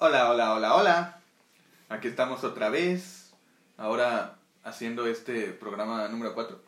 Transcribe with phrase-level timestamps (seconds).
[0.00, 1.20] Hola, hola, hola, hola.
[1.88, 3.32] Aquí estamos otra vez.
[3.76, 6.62] Ahora haciendo este programa número 4.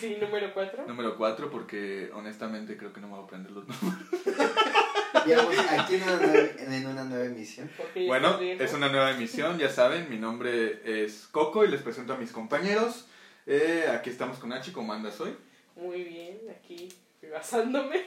[0.00, 0.84] Sí, número 4.
[0.88, 4.08] Número 4 porque honestamente creo que no me voy a aprender los números.
[5.24, 7.70] Digamos, aquí en una, nueva, en una nueva emisión.
[8.08, 12.16] Bueno, es una nueva emisión, ya saben, mi nombre es Coco y les presento a
[12.16, 13.06] mis compañeros.
[13.46, 15.36] Eh, aquí estamos con Hachi, ¿cómo andas hoy?
[15.76, 16.88] Muy bien, aquí
[17.22, 18.04] basándome.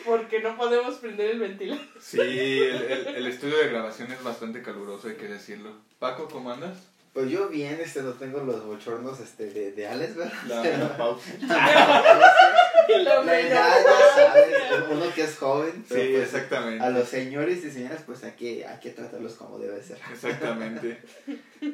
[0.05, 1.85] Porque no podemos prender el ventilador.
[1.99, 5.71] Sí, el, el, estudio de grabación es bastante caluroso, hay que decirlo.
[5.99, 6.77] Paco, ¿cómo andas?
[7.13, 10.33] Pues yo bien, este, no tengo los bochornos este, de, de Alex, ¿verdad?
[10.47, 11.31] La, la pausa.
[11.39, 14.47] la, la edad, ya sabes,
[14.89, 15.85] uno que es joven.
[15.87, 16.83] Sí, pues, exactamente.
[16.83, 19.99] A los señores y señoras, pues hay que, hay que tratarlos como debe ser.
[20.11, 21.03] Exactamente.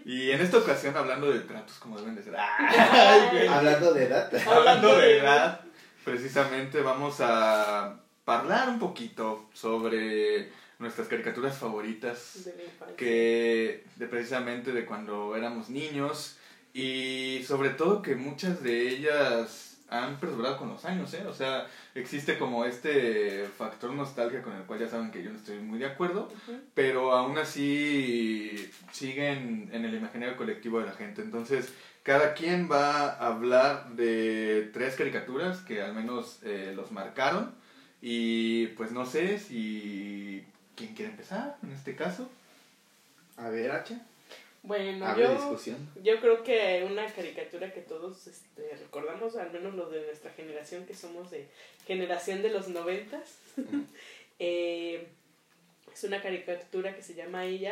[0.04, 2.36] Y en esta ocasión, hablando de tratos como deben de ser.
[3.50, 4.30] hablando de edad.
[4.46, 5.62] Hablando de edad,
[6.04, 7.96] precisamente vamos a
[8.32, 16.38] hablar un poquito sobre nuestras caricaturas favoritas de que de precisamente de cuando éramos niños
[16.74, 21.26] y sobre todo que muchas de ellas han perdurado con los años, ¿eh?
[21.28, 25.38] O sea, existe como este factor nostalgia con el cual ya saben que yo no
[25.38, 26.32] estoy muy de acuerdo,
[26.74, 31.22] pero aún así siguen en el imaginario colectivo de la gente.
[31.22, 37.56] Entonces, cada quien va a hablar de tres caricaturas que al menos eh, los marcaron
[38.02, 40.44] y pues no sé si
[40.80, 42.30] ¿Quién quiere empezar en este caso?
[43.36, 43.98] A ver, H.
[44.64, 45.58] Bueno, yo,
[46.02, 50.86] yo creo que una caricatura que todos este, recordamos, al menos los de nuestra generación,
[50.86, 51.50] que somos de
[51.86, 53.40] generación de los noventas,
[54.40, 55.06] eh,
[55.94, 57.66] es una caricatura que se llama I.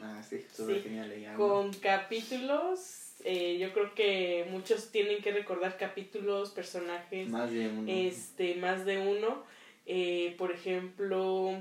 [0.00, 1.12] Ah, sí, sí genial.
[1.36, 7.26] Con capítulos, eh, yo creo que muchos tienen que recordar capítulos, personajes.
[7.30, 7.90] Más de uno.
[7.90, 9.42] Este, más de uno.
[9.86, 11.56] Eh, por ejemplo,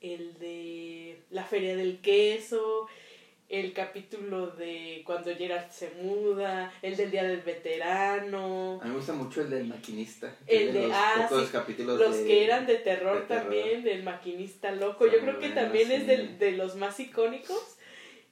[0.00, 2.86] el de la feria del queso,
[3.48, 8.78] el capítulo de cuando Gerard se muda, el del día del veterano.
[8.80, 10.32] A mí me gusta mucho el del maquinista.
[10.46, 15.06] El de, los, ah, capítulos los que eran de terror, también, del maquinista loco.
[15.08, 17.75] Yo creo que también es de, de los más icónicos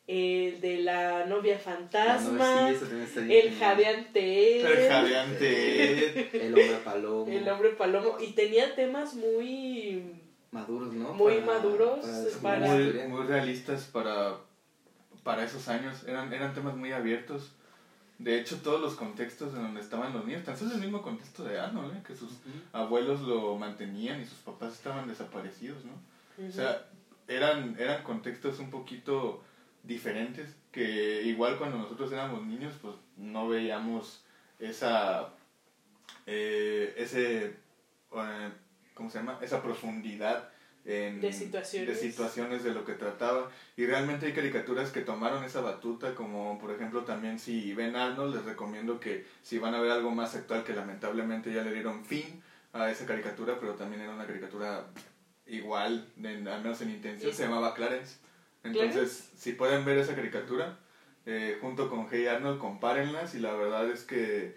[0.06, 8.16] el de la novia fantasma, el jadeante el jadeante el hombre palomo, el hombre palomo
[8.20, 10.20] y tenía temas muy
[10.54, 11.12] maduros, ¿no?
[11.12, 12.06] Muy maduros.
[12.41, 14.37] Para, Muy, muy, realistas para,
[15.22, 16.04] para esos años.
[16.06, 17.53] Eran, eran temas muy abiertos.
[18.19, 21.42] De hecho, todos los contextos en donde estaban los niños, tan solo el mismo contexto
[21.42, 22.03] de Arnold, ¿eh?
[22.06, 22.31] que sus
[22.72, 26.47] abuelos lo mantenían y sus papás estaban desaparecidos, ¿no?
[26.47, 26.86] O sea,
[27.26, 29.42] eran, eran contextos un poquito
[29.84, 34.25] diferentes, que igual cuando nosotros éramos niños, pues no veíamos
[34.59, 35.28] esa,
[36.27, 38.50] eh, ese, eh,
[38.95, 39.39] ¿cómo se llama?
[39.43, 40.49] Esa profundidad
[40.84, 41.89] en, de, situaciones.
[41.89, 43.50] de situaciones de lo que trataba.
[43.77, 48.37] Y realmente hay caricaturas que tomaron esa batuta, como por ejemplo también si ven Arnold,
[48.37, 52.05] les recomiendo que si van a ver algo más actual, que lamentablemente ya le dieron
[52.05, 54.87] fin a esa caricatura, pero también era una caricatura
[55.47, 58.19] igual, al menos en intención, se llamaba Clarence.
[58.64, 60.78] Entonces, si pueden ver esa caricatura,
[61.26, 64.56] eh, junto con Hey Arnold, compárenlas y la verdad es que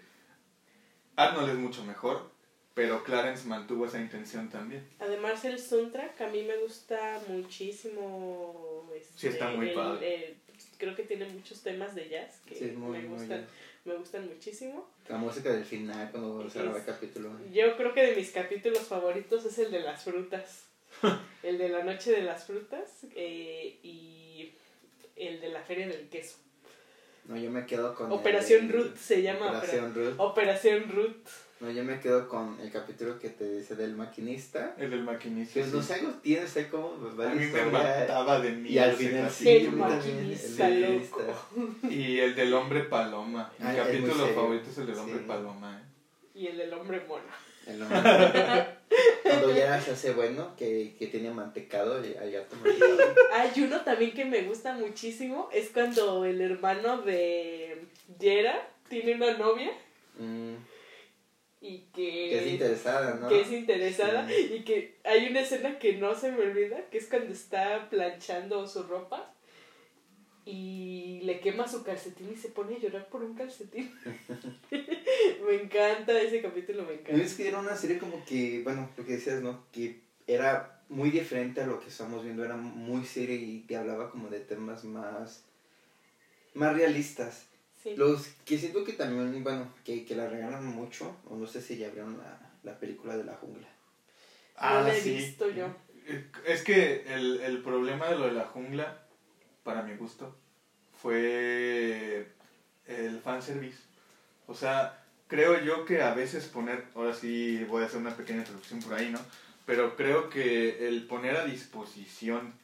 [1.16, 2.30] Arnold es mucho mejor,
[2.74, 4.86] pero Clarence mantuvo esa intención también.
[4.98, 8.88] Además el soundtrack a mí me gusta muchísimo.
[8.94, 10.36] Este, sí, está muy padre.
[10.78, 13.46] creo que tiene muchos temas de jazz que me, gustan,
[13.84, 14.88] me gustan muchísimo.
[15.08, 17.30] La música del final cuando se el capítulo.
[17.52, 20.67] Yo creo que de mis capítulos favoritos es el de las frutas.
[21.42, 24.52] el de la noche de las frutas eh, y
[25.16, 26.36] el de la feria del queso.
[27.28, 28.10] No, yo me quedo con...
[28.10, 29.48] Operación Ruth se llama.
[29.48, 30.14] Operación Ruth.
[30.16, 31.28] Operación Ruth.
[31.60, 34.76] No, yo me quedo con el capítulo que te dice del maquinista.
[34.78, 35.60] El del maquinista.
[35.60, 38.70] Pues no sé, algo tiene, sé cómo pues, va A mí me mataba de mí.
[38.70, 41.20] Y al final sí, el maquinista loco.
[41.90, 43.52] Y el del hombre paloma.
[43.58, 45.82] Mi ah, capítulo favorito es el del hombre paloma.
[45.82, 46.38] ¿eh?
[46.38, 47.47] Y el del hombre mono.
[49.22, 52.98] Cuando ya se hace bueno, que, que tiene mantecado, hay gato mantecado.
[53.32, 57.82] Hay uno también que me gusta muchísimo, es cuando el hermano de
[58.18, 59.70] Yera tiene una novia.
[60.18, 60.56] Mm
[61.60, 63.28] y que, que, es interesada, ¿no?
[63.28, 67.06] Que es interesada y que hay una escena que no se me olvida, que es
[67.06, 69.32] cuando está planchando su ropa
[70.50, 73.94] y le quema su calcetín y se pone a llorar por un calcetín.
[75.46, 77.22] me encanta ese capítulo, me encanta.
[77.22, 79.66] Es que era una serie como que, bueno, lo que decías, ¿no?
[79.70, 84.10] Que era muy diferente a lo que estamos viendo, era muy seria y te hablaba
[84.10, 85.44] como de temas más,
[86.54, 87.44] más realistas.
[87.96, 91.76] Los que siento que también, bueno, que, que la regalan mucho, o no sé si
[91.76, 93.68] ya vieron la, la película de la jungla.
[94.56, 95.66] Ah, no la he visto yo.
[96.46, 99.07] Es que el, el problema de lo de la jungla,
[99.62, 100.36] para mi gusto,
[101.00, 102.26] fue
[102.86, 103.78] el fanservice.
[104.46, 108.40] O sea, creo yo que a veces poner, ahora sí voy a hacer una pequeña
[108.40, 109.20] introducción por ahí, ¿no?
[109.66, 112.54] Pero creo que el poner a disposición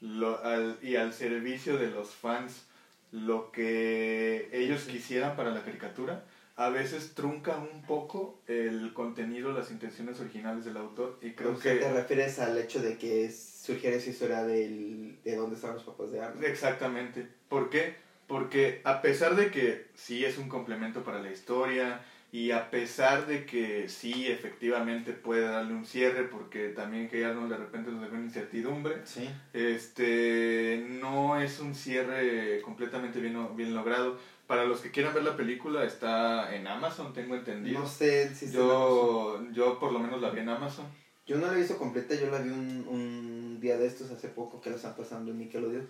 [0.00, 2.64] lo, al, y al servicio de los fans
[3.12, 6.24] lo que ellos quisieran para la caricatura,
[6.56, 11.76] a veces trunca un poco el contenido, las intenciones originales del autor y creo que...
[11.76, 13.24] te refieres al hecho de que
[13.72, 16.44] surgiera esa historia del, de dónde estaban los papás de Arnold.
[16.44, 17.26] Exactamente.
[17.48, 17.94] ¿Por qué?
[18.26, 22.00] Porque a pesar de que sí es un complemento para la historia
[22.32, 27.50] y a pesar de que sí efectivamente puede darle un cierre porque también que Arnold
[27.50, 29.28] de repente nos dejó una incertidumbre, ¿Sí?
[29.52, 34.16] este no es un cierre completamente bien, bien logrado.
[34.46, 37.80] Para los que quieran ver la película está en Amazon, tengo entendido.
[37.80, 40.86] No sé si yo, yo por lo menos la vi en Amazon.
[41.26, 44.28] Yo no la he visto completa, yo la vi un, un día de estos hace
[44.28, 45.88] poco que la están pasando en Nickelodeon.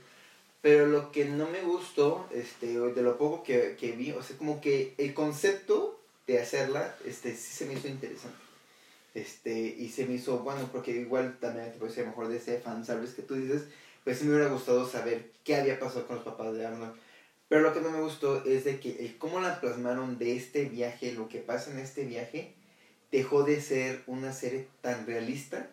[0.61, 4.37] Pero lo que no me gustó, este, de lo poco que, que vi, o sea,
[4.37, 8.37] como que el concepto de hacerla, este, sí se me hizo interesante.
[9.15, 12.59] Este, y se me hizo, bueno, porque igual también te puede ser mejor de ese
[12.59, 13.63] fanservice que tú dices,
[14.05, 16.95] pues sí me hubiera gustado saber qué había pasado con los papás de Arnold.
[17.49, 20.67] Pero lo que no me gustó es de que el cómo la plasmaron de este
[20.67, 22.55] viaje, lo que pasa en este viaje,
[23.11, 25.69] dejó de ser una serie tan realista,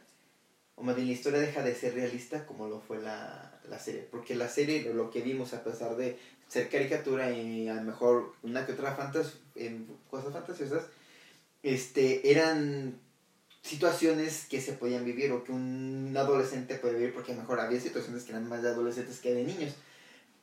[0.77, 4.07] o más bien la historia deja de ser realista como lo fue la, la serie.
[4.09, 8.33] Porque la serie, lo que vimos, a pesar de ser caricatura y a lo mejor
[8.43, 10.83] una que otra fantas en cosas fantasiosas,
[11.63, 12.99] este, eran
[13.63, 17.59] situaciones que se podían vivir o que un adolescente puede vivir, porque a lo mejor
[17.59, 19.73] había situaciones que eran más de adolescentes que de niños,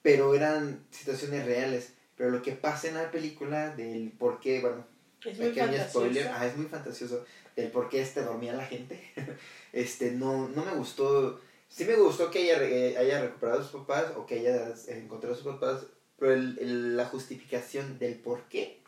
[0.03, 1.93] pero eran situaciones reales.
[2.17, 4.85] Pero lo que pasa en la película, del por qué, bueno,
[5.25, 5.55] es muy
[5.89, 7.25] spoiler, ah, es muy fantasioso,
[7.56, 9.01] del por qué este dormía la gente,
[9.73, 11.41] este, no, no me gustó
[11.75, 15.35] sí me gustó que haya, eh, haya recuperado a sus papás o que haya encontrado
[15.35, 15.87] a sus papás,
[16.17, 18.81] pero el, la justificación del por qué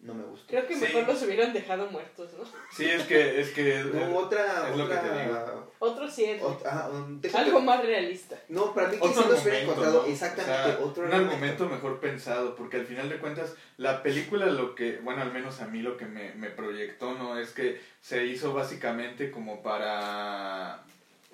[0.00, 0.46] no me gustó.
[0.46, 2.44] Creo que mejor los hubieran dejado muertos, ¿no?
[2.70, 3.40] Sí, es que...
[3.40, 4.70] Es que no, otra...
[4.70, 5.72] Es lo otra, que te digo.
[5.80, 6.40] Otro cierre.
[6.64, 8.38] ah, un, Algo más realista.
[8.48, 10.08] No, para mí que otro sí los hubiera encontrado ¿no?
[10.08, 11.34] exactamente o sea, otro Un argumento.
[11.34, 15.60] argumento mejor pensado, porque al final de cuentas, la película lo que, bueno, al menos
[15.60, 17.38] a mí lo que me, me proyectó, ¿no?
[17.38, 20.84] Es que se hizo básicamente como para...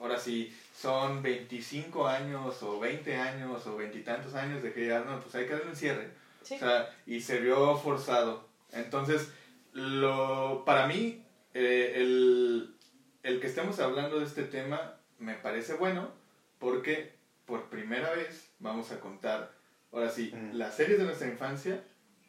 [0.00, 5.20] Ahora sí, son 25 años o 20 años o veintitantos años de que ya no,
[5.20, 6.08] pues hay que darle un cierre.
[6.42, 6.54] Sí.
[6.56, 8.53] O sea, y se vio forzado.
[8.74, 9.28] Entonces,
[9.72, 11.22] lo, para mí,
[11.54, 12.74] eh, el,
[13.22, 16.10] el que estemos hablando de este tema me parece bueno
[16.58, 17.12] porque
[17.46, 19.52] por primera vez vamos a contar,
[19.92, 20.54] ahora sí, Mm.
[20.56, 21.82] las series de nuestra infancia,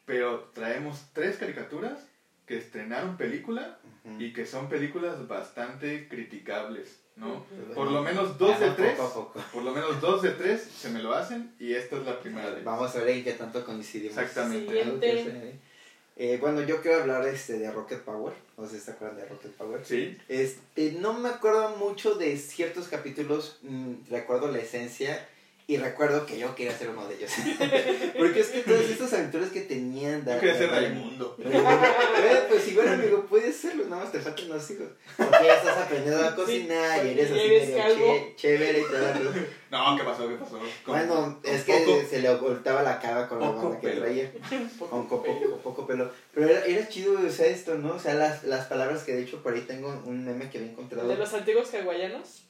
[0.04, 1.98] pero traemos tres caricaturas
[2.46, 3.78] que estrenaron película
[4.20, 7.44] y que son películas bastante criticables, ¿no?
[7.74, 9.44] Por lo menos dos de tres, poco a poco.
[9.52, 12.46] por lo menos dos de tres se me lo hacen y esta es la primera
[12.46, 12.64] de ellas.
[12.64, 14.16] Vamos a ver en qué tanto coincidimos.
[14.16, 14.68] Exactamente.
[14.70, 15.58] Siguiente.
[16.18, 18.32] Eh, bueno, yo quiero hablar este, de Rocket Power.
[18.56, 19.84] No sé si se acuerdan de Rocket Power.
[19.84, 25.28] Sí, Este, no me acuerdo mucho de ciertos capítulos, mm, recuerdo la esencia
[25.68, 27.30] y recuerdo que yo quería ser uno de ellos.
[28.18, 30.24] Porque es que todas estas aventuras que tenían...
[30.24, 31.36] yo quería ser Raimundo.
[32.48, 34.86] Pues igual, amigo, puedes serlo, nada más te faltan los hijos.
[35.16, 39.32] Porque ya estás aprendiendo a cocinar y eres así medio chévere y todo.
[39.70, 40.28] No, ¿qué pasó?
[40.28, 40.58] ¿Qué pasó?
[40.84, 43.88] Con- Bueno, con es que poco- se le ocultaba la cara con la banda que
[43.90, 44.32] traía.
[44.78, 46.10] Con poco, poco, poco pelo.
[46.32, 47.94] Pero era, era chido, o sea, esto, ¿no?
[47.94, 50.70] O sea, las, las palabras que de hecho por ahí tengo un meme que había
[50.70, 51.08] encontrado.
[51.08, 52.45] De los antiguos hawaianos.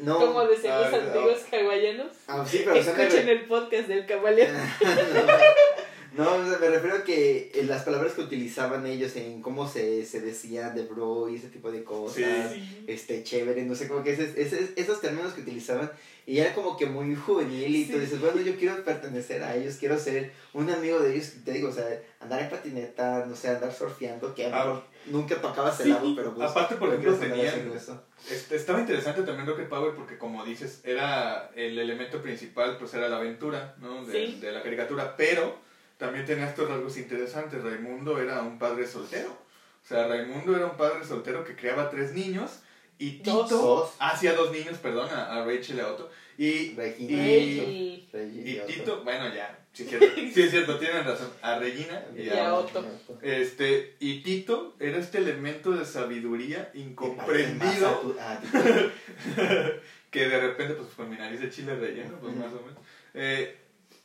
[0.00, 0.18] No.
[0.18, 2.06] Como decían los ah, antiguos hawaianos.
[2.26, 4.50] Ah, sí, pero Escuchen el podcast del camaleón.
[4.80, 5.79] No,
[6.18, 10.04] o sea, me refiero a que en las palabras que utilizaban ellos en cómo se,
[10.04, 12.52] se decía de bro y ese tipo de cosas.
[12.52, 12.84] Sí.
[12.86, 15.90] Este, chévere, no sé, como que ese- ese- esos términos que utilizaban
[16.26, 18.00] y era como que muy juvenil y tú Sí.
[18.00, 21.68] dices, bueno, yo quiero pertenecer a ellos, quiero ser un amigo de ellos, te digo,
[21.68, 21.86] o sea,
[22.20, 24.64] andar en patineta, no sé, andar surfeando, que a lo Ah.
[24.64, 26.50] mejor nunca tocabas el Sí, lado, pero pues...
[26.50, 28.02] aparte, por ejemplo, tenían- eso.
[28.30, 33.08] Este, estaba interesante también Rocket Power porque como dices, era el elemento principal, pues era
[33.08, 34.04] la aventura, ¿no?
[34.04, 34.38] De, Sí.
[34.40, 35.56] de la caricatura, pero
[36.00, 37.62] también tenía estos rasgos interesantes.
[37.62, 39.30] Raimundo era un padre soltero.
[39.30, 42.60] O sea, Raimundo era un padre soltero que criaba tres niños
[42.98, 43.46] y Tito...
[43.48, 43.92] Dos.
[44.00, 46.10] Hacía dos niños, perdón, a, a Rachel y a Otto.
[46.36, 48.66] Y, Regina, Y- y otro.
[48.66, 51.30] Tito, bueno, ya, sí es cierto, sí es cierto, tienen razón.
[51.42, 52.78] A Regina y Y a a Otto.
[52.80, 53.18] Otto.
[53.22, 58.90] Este, y Tito era este elemento de sabiduría incomprendido pareces más a tu- a Tito.
[60.10, 62.78] que de repente, pues con mi nariz de chile relleno, pues más o menos,
[63.14, 63.56] eh,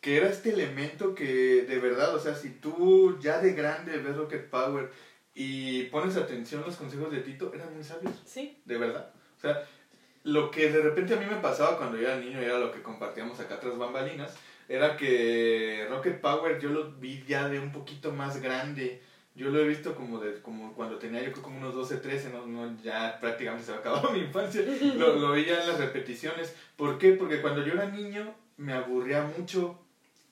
[0.05, 4.15] que era este elemento que de verdad, o sea, si tú ya de grande ves
[4.15, 4.91] Rocket Power
[5.33, 8.55] y pones atención a los consejos de Tito, eran muy sabios, Sí.
[8.65, 9.11] de verdad.
[9.35, 9.63] O sea,
[10.21, 12.71] lo que de repente a mí me pasaba cuando yo era niño, y era lo
[12.71, 14.35] que compartíamos acá tras bambalinas,
[14.69, 19.01] era que Rocket Power yo lo vi ya de un poquito más grande.
[19.33, 22.29] Yo lo he visto como de como cuando tenía yo creo como unos 12, 13,
[22.29, 24.61] no, no ya prácticamente se había acabado mi infancia.
[24.97, 26.55] Lo, lo veía en las repeticiones.
[26.75, 27.13] ¿Por qué?
[27.13, 29.79] Porque cuando yo era niño me aburría mucho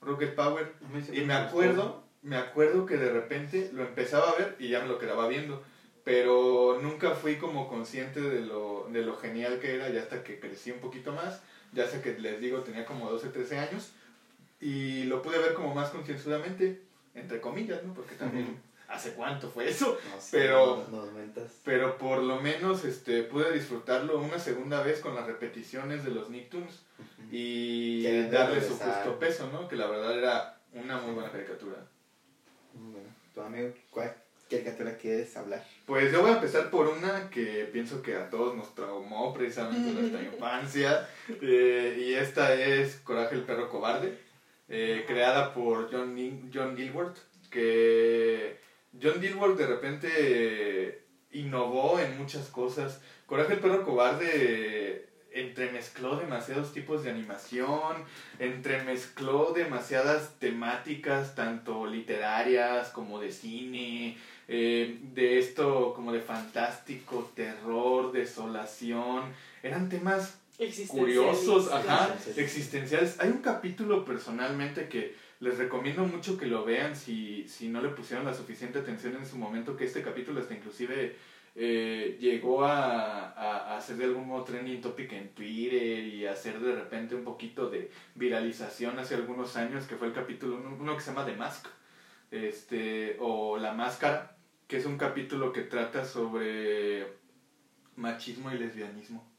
[0.05, 0.74] Rocket Power.
[1.12, 4.88] Y me acuerdo, me acuerdo que de repente lo empezaba a ver y ya me
[4.88, 5.63] lo quedaba viendo.
[6.03, 10.39] Pero nunca fui como consciente de lo, de lo genial que era, ya hasta que
[10.39, 11.41] crecí un poquito más.
[11.72, 13.93] Ya sé que les digo, tenía como 12, 13 años.
[14.60, 16.81] Y lo pude ver como más concienzudamente,
[17.15, 17.93] entre comillas, ¿no?
[17.93, 18.62] Porque también
[18.93, 19.97] hace cuánto fue eso,
[20.31, 20.85] pero,
[21.63, 26.29] pero por lo menos este, pude disfrutarlo una segunda vez con las repeticiones de los
[26.29, 26.83] Nicktoons
[27.31, 29.67] y darle su justo peso, ¿no?
[29.67, 31.77] Que la verdad era una muy buena caricatura.
[32.73, 34.15] Bueno, tu amigo, ¿cuál
[34.50, 35.63] caricatura quieres hablar?
[35.85, 39.89] Pues yo voy a empezar por una que pienso que a todos nos traumó precisamente
[39.89, 41.09] en nuestra infancia,
[41.41, 44.17] eh, y esta es Coraje el perro cobarde,
[44.69, 46.15] eh, creada por John,
[46.53, 47.17] John Gilbert,
[47.50, 48.62] que
[49.01, 53.01] John Dilworth de repente innovó en muchas cosas.
[53.25, 58.03] Coraje el perro cobarde entremezcló demasiados tipos de animación,
[58.39, 68.12] entremezcló demasiadas temáticas, tanto literarias como de cine, eh, de esto como de fantástico, terror,
[68.12, 69.23] desolación.
[69.63, 70.38] Eran temas
[70.88, 73.19] curiosos, ajá, existenciales.
[73.19, 77.89] Hay un capítulo personalmente que les recomiendo mucho que lo vean si, si no le
[77.89, 81.17] pusieron la suficiente atención en su momento, que este capítulo hasta inclusive
[81.55, 86.73] eh, llegó a, a, hacer de algún modo trending topic en Twitter y hacer de
[86.73, 91.12] repente un poquito de viralización hace algunos años, que fue el capítulo uno, que se
[91.12, 91.67] llama The Mask,
[92.31, 97.17] este, o La Máscara, que es un capítulo que trata sobre
[97.97, 99.32] machismo y lesbianismo.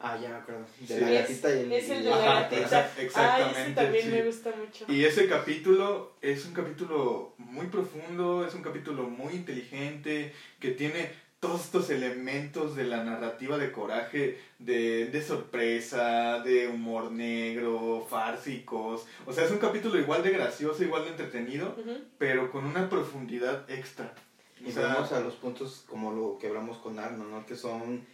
[0.00, 0.64] Ah, ya me acuerdo.
[0.80, 1.72] De la gatita y el...
[1.72, 2.90] Es el de la gatita.
[2.98, 3.60] Exactamente.
[3.60, 4.84] ese también me gusta mucho.
[4.88, 11.10] Y ese capítulo es un capítulo muy profundo, es un capítulo muy inteligente, que tiene
[11.40, 19.06] todos estos elementos de la narrativa de coraje, de, de sorpresa, de humor negro, fársicos.
[19.26, 21.76] O sea, es un capítulo igual de gracioso, igual de entretenido,
[22.18, 24.14] pero con una profundidad extra.
[24.60, 27.46] Y vamos a los puntos como lo que hablamos con Arno, ¿no?
[27.46, 28.04] Que son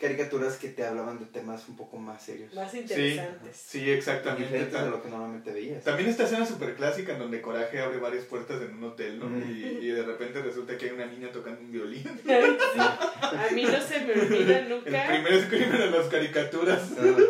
[0.00, 2.52] caricaturas que te hablaban de temas un poco más serios.
[2.54, 3.56] Más interesantes.
[3.56, 4.44] Sí, sí exactamente.
[4.44, 5.84] Diferentes de lo que normalmente veías.
[5.84, 9.28] También esta escena súper clásica en donde Coraje abre varias puertas en un hotel, ¿no?
[9.46, 12.04] y, y, de repente resulta que hay una niña tocando un violín.
[12.26, 15.14] A mí no se me olvida nunca.
[15.14, 16.82] El primer screamer de las caricaturas.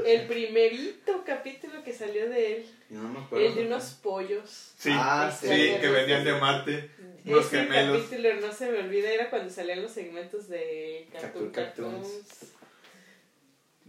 [0.07, 2.67] El primerito capítulo que salió de él.
[2.91, 3.47] No me acuerdo.
[3.47, 4.73] El de unos pollos.
[4.79, 6.91] Sí, ah, sí, que venían de Marte.
[7.25, 8.03] Los Ese gemelos.
[8.05, 12.09] capítulo no se me olvida, era cuando salían los segmentos de Cartoon Cartoons.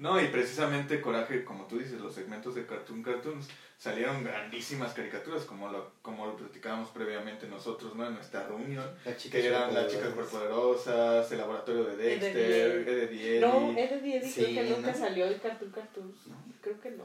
[0.01, 5.43] No, y precisamente Coraje, como tú dices, los segmentos de Cartoon Cartoons salieron grandísimas caricaturas,
[5.43, 8.07] como lo, como lo platicábamos previamente nosotros, ¿no?
[8.07, 8.83] En nuestra reunión,
[9.31, 13.39] que eran las chicas superpoderosas, el laboratorio de Dexter, Eddie Eddie.
[13.41, 16.17] No, Eddie Eddie creo que nunca salió en Cartoon Cartoons,
[16.61, 17.03] creo que no.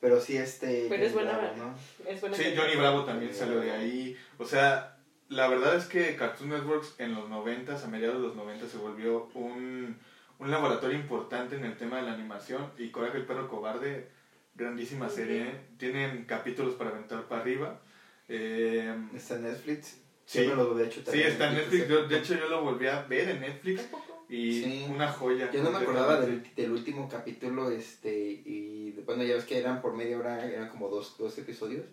[0.00, 0.86] Pero sí este...
[0.88, 1.74] Pero es buena, ¿no?
[2.08, 4.96] es buena Sí, Johnny Bravo también salió de ahí, o sea,
[5.28, 8.78] la verdad es que Cartoon Networks en los noventas, a mediados de los noventas, se
[8.78, 9.98] volvió un
[10.38, 14.08] un laboratorio importante en el tema de la animación y Coraje el perro cobarde,
[14.54, 17.80] grandísima serie, tienen capítulos para aventar para arriba.
[18.28, 20.00] Eh, ¿Está en Netflix?
[20.26, 21.88] Sí, lo, hecho, sí está en Netflix.
[21.88, 23.88] de hecho, yo lo volví a ver en Netflix
[24.28, 25.50] y una joya.
[25.50, 29.80] Yo no me acordaba del, del, último capítulo este y bueno, ya ves que eran
[29.80, 31.86] por media hora, eran como dos, dos episodios.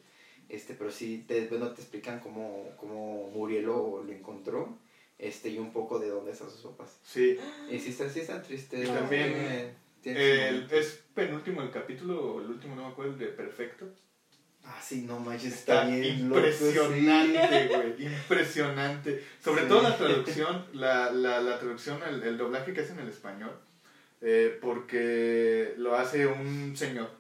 [0.50, 4.78] Este, pero sí, te, bueno, te explican cómo, cómo Murielo lo encontró
[5.18, 7.00] este y un poco de dónde están sus sopas.
[7.04, 7.38] Sí.
[7.70, 8.84] Y sí está, sí está triste.
[8.84, 13.88] Y también el, es penúltimo el capítulo, el último no me acuerdo, el de Perfecto.
[14.68, 19.24] Ah, sí, no manches, está, bien impresionante, güey, impresionante.
[19.44, 23.10] Sobre todo la traducción, la, la, la traducción, el, el, doblaje que hacen en el
[23.10, 23.52] español,
[24.22, 27.12] eh, porque lo hace un señor,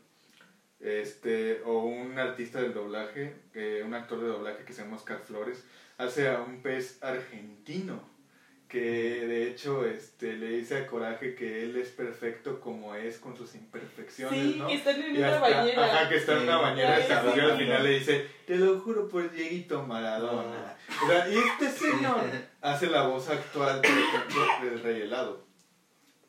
[0.79, 5.21] este, o un artista del doblaje, eh, un actor de doblaje que se llama Oscar
[5.23, 5.63] Flores,
[5.97, 8.15] hace a un pez argentino
[8.67, 13.37] que de hecho este le dice a Coraje que él es perfecto como es con
[13.37, 15.85] sus imperfecciones, sí, que está en una bañera.
[15.85, 19.31] Ajá, que está en una bañera y al final le dice, te lo juro por
[19.31, 20.75] Dieguito Maradona.
[21.03, 22.21] O sea, y este señor
[22.61, 25.45] hace la voz actual, por ejemplo, del Rey Helado.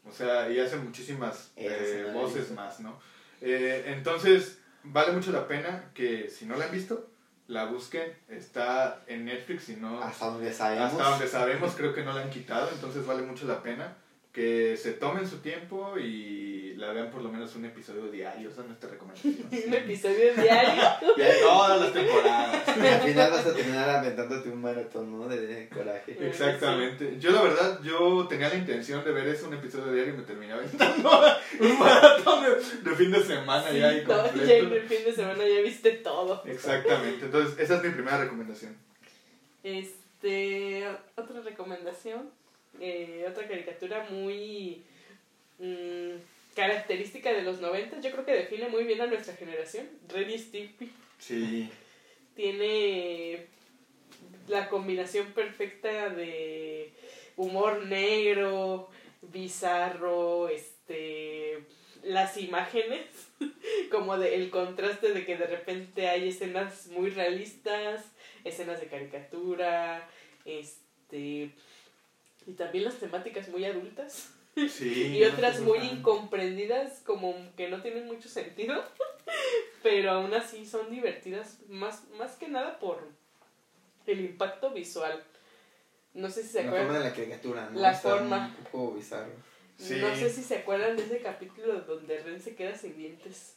[0.04, 3.00] O sea, y hace muchísimas eh, voces más, ¿no?
[3.40, 7.10] Eh, entonces, vale mucho la pena que si no la han visto,
[7.48, 10.02] la busquen, está en Netflix y no...
[10.02, 10.92] Hasta donde sabemos.
[10.92, 13.96] Hasta donde sabemos, creo que no la han quitado, entonces vale mucho la pena
[14.36, 18.50] que se tomen su tiempo y la vean por lo menos un episodio diario.
[18.50, 19.34] Esa es nuestra recomendación.
[19.66, 20.82] un episodio diario.
[21.16, 22.68] ya todas las temporadas.
[22.68, 25.26] al final vas a terminar aventándote un maratón, ¿no?
[25.26, 26.18] De, coraje.
[26.20, 27.16] Exactamente.
[27.18, 30.24] Yo, la verdad, yo tenía la intención de ver ese un episodio diario y me
[30.24, 31.10] terminé aventando
[31.58, 32.44] un maratón
[32.84, 34.44] de, fin de semana ya y completo.
[34.46, 36.42] Ya en el fin de semana ya viste todo.
[36.44, 37.24] Exactamente.
[37.24, 38.76] Entonces, esa es mi primera recomendación.
[39.62, 42.28] Este, otra recomendación
[42.80, 44.82] eh, otra caricatura muy
[45.58, 46.16] mm,
[46.54, 50.90] característica de los 90, yo creo que define muy bien a nuestra generación, Ren Stimpy.
[51.18, 51.70] Sí.
[52.34, 53.46] Tiene
[54.48, 56.92] la combinación perfecta de
[57.36, 58.88] humor negro,
[59.22, 61.64] bizarro, este
[62.02, 63.04] las imágenes,
[63.90, 68.04] como de el contraste de que de repente hay escenas muy realistas,
[68.44, 70.08] escenas de caricatura,
[70.44, 71.50] este
[72.46, 74.32] y también las temáticas muy adultas.
[74.56, 78.82] y otras muy incomprendidas, como que no tienen mucho sentido,
[79.82, 83.06] pero aún así son divertidas, más, más que nada por
[84.06, 85.22] el impacto visual.
[86.14, 86.80] No sé si se acuerdan.
[86.80, 87.80] La forma de la caricatura, ¿no?
[87.80, 88.56] La forma.
[88.58, 89.32] Un poco bizarro.
[89.78, 93.55] No sé si se acuerdan de ese capítulo donde Ren se queda sin dientes.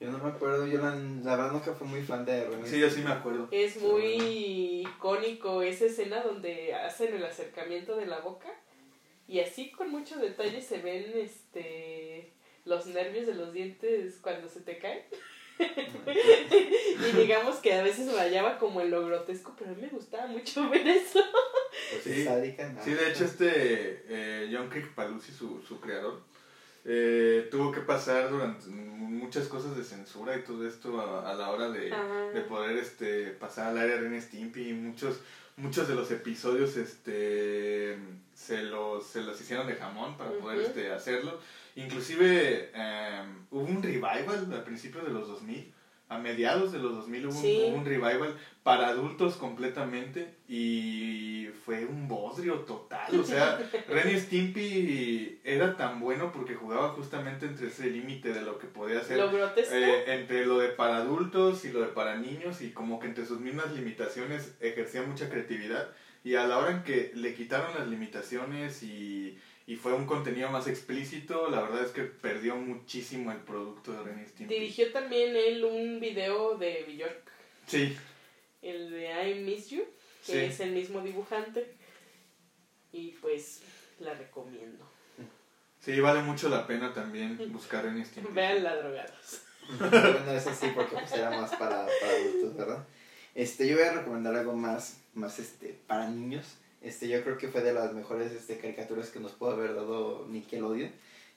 [0.00, 2.66] Yo no me acuerdo, yo la, la verdad nunca fui muy fan de Ren.
[2.66, 3.48] Sí, yo sí me acuerdo.
[3.50, 8.48] Es muy icónico esa escena donde hacen el acercamiento de la boca
[9.28, 12.32] y así con mucho detalle se ven este
[12.64, 15.02] los nervios de los dientes cuando se te caen.
[15.60, 20.26] y digamos que a veces rayaba como en lo grotesco, pero a mí me gustaba
[20.28, 21.20] mucho ver eso.
[21.90, 22.26] Pues sí,
[22.82, 26.22] sí, de hecho este eh, John Crick Paluzzi, su, su creador,
[26.84, 31.70] eh, tuvo que pasar durante muchas cosas de censura y todo esto a, la hora
[31.70, 31.92] de,
[32.32, 35.20] de, poder este pasar al área de Stimpy y muchos
[35.56, 37.98] muchos de los episodios este
[38.34, 41.38] se los se los hicieron de jamón para poder este hacerlo.
[41.76, 45.72] Inclusive em, hubo un revival al principio de los 2000
[46.10, 52.56] a mediados de los 2000 hubo, un, revival para adultos completamente y fue un bodrio
[52.60, 53.18] total.
[53.18, 58.58] O sea, Ren Stimpy era tan bueno porque jugaba justamente entre ese límite de lo
[58.58, 59.20] que podía hacer.
[59.56, 63.24] Eh, entre lo de para adultos y lo de para niños y como que entre
[63.24, 65.90] sus mismas limitaciones ejercía mucha creatividad.
[66.24, 69.38] Y a la hora en que le quitaron las limitaciones y
[69.70, 74.02] y fue un contenido más explícito, la verdad es que perdió muchísimo el producto de
[74.02, 74.52] Ren Stimpy.
[74.52, 77.30] Dirigió también él un video de Bjork.
[77.68, 77.96] Sí.
[78.62, 79.84] El de I Miss You,
[80.26, 81.72] que es el mismo dibujante.
[82.90, 83.62] Y pues
[84.00, 84.84] la recomiendo.
[85.78, 88.32] Sí, vale mucho la pena también buscar Ren Stimpy.
[88.32, 89.42] Vean la drogados.
[89.78, 92.88] bueno, es así porque pues era más para, para adultos, ¿verdad?
[93.36, 97.48] Este, yo voy a recomendar algo más, más este, para niños este, yo creo que
[97.48, 100.92] fue de las mejores este, caricaturas que nos pudo haber dado Nickelodeon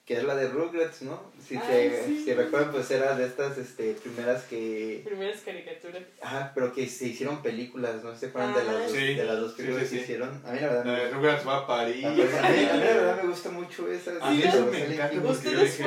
[0.06, 1.32] que es la de Rugrats, ¿no?
[1.40, 5.02] Si, te, si recuerdan, pues era de estas este, primeras que...
[5.06, 6.04] Primeras caricaturas.
[6.22, 8.14] Ajá, pero que se hicieron películas, ¿no?
[8.14, 10.42] ¿Se acuerdan de, las dos, de las dos películas que hicieron?
[10.46, 10.86] A mí la verdad...
[10.86, 12.04] La de Rugrats va a París.
[12.04, 14.12] A mí, la verdad me gusta mucho esa.
[14.20, 15.30] A mí eso me encanta.
[15.30, 15.78] ¿Ustedes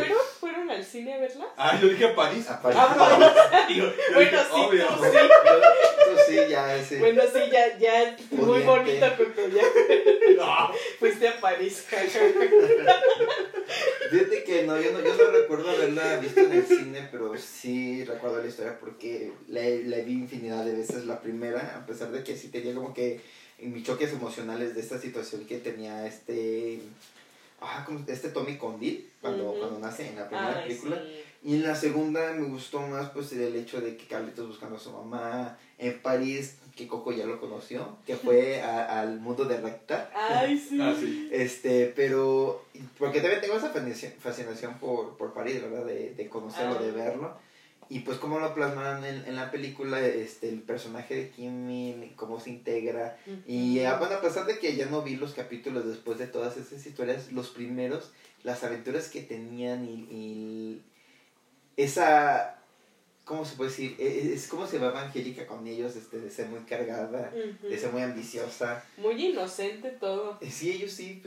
[0.41, 0.56] fueron?
[0.77, 1.47] ¿Fueron al cine a verla?
[1.57, 2.49] Ah, yo dije a París.
[2.51, 2.79] A París.
[2.79, 3.85] Ah, yo,
[4.15, 4.87] bueno, sí, obvio.
[4.87, 5.11] Tú sí.
[6.05, 6.99] Tú sí, ya ese...
[6.99, 9.63] Bueno, sí, ya, ya, muy bonito cuando ya...
[10.37, 10.71] No.
[10.99, 11.87] Fuiste a París.
[14.11, 18.05] Fíjate que no yo, no, yo no recuerdo haberla visto en el cine, pero sí
[18.05, 22.23] recuerdo la historia porque la, la vi infinidad de veces la primera, a pesar de
[22.23, 23.21] que sí tenía como que
[23.59, 26.81] mis choques emocionales de esta situación que tenía este
[27.61, 31.03] ah, este Tommy Condil cuando, cuando nace en la primera película.
[31.43, 34.81] Y en la segunda me gustó más pues el hecho de que Carlitos buscando a
[34.81, 40.11] su mamá en París, que Coco ya lo conoció, que fue al mundo de Recta.
[40.15, 40.79] Ay, sí.
[40.81, 41.29] Ah, sí.
[41.31, 42.65] Este, pero,
[42.99, 43.73] porque también tengo esa
[44.19, 45.85] fascinación por, por París, ¿verdad?
[45.85, 47.05] De, de conocerlo, de ah.
[47.05, 47.46] verlo.
[47.89, 52.41] Y pues cómo lo plasmaron en, en, la película, este, el personaje de Kimmy, cómo
[52.41, 53.17] se integra.
[53.47, 56.57] Y ah, bueno, a pesar de que ya no vi los capítulos después de todas
[56.57, 58.11] esas historias, los primeros,
[58.43, 60.83] las aventuras que tenían y
[61.77, 62.59] esa,
[63.25, 63.97] ¿cómo se puede decir?
[63.99, 67.31] E, e, es, como se va Angélica con ellos, este, de ser muy cargada,
[67.63, 68.85] de ser muy ambiciosa.
[68.97, 70.39] Muy inocente todo.
[70.41, 71.23] Eh, sí, ellos sí,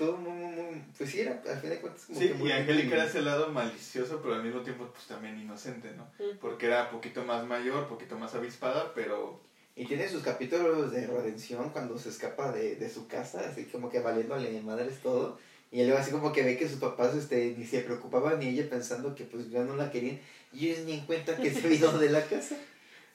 [0.00, 3.04] todo muy, muy, pues sí, era, al fin de cuentas como sí, y Angélica era
[3.04, 6.10] ese lado malicioso, pero al mismo tiempo pues también inocente, ¿no?
[6.40, 9.38] Porque era un poquito más mayor, poquito más avispada, pero...
[9.76, 13.90] Y tiene sus capítulos de redención cuando se escapa de, de su casa, así como
[13.90, 15.38] que valiéndole madres todo.
[15.70, 18.68] Y luego así como que ve que sus papás este, ni se preocupaban ni ella
[18.70, 20.18] pensando que pues ya no la querían.
[20.52, 22.56] Y ellos ni en cuenta que se vino de la casa.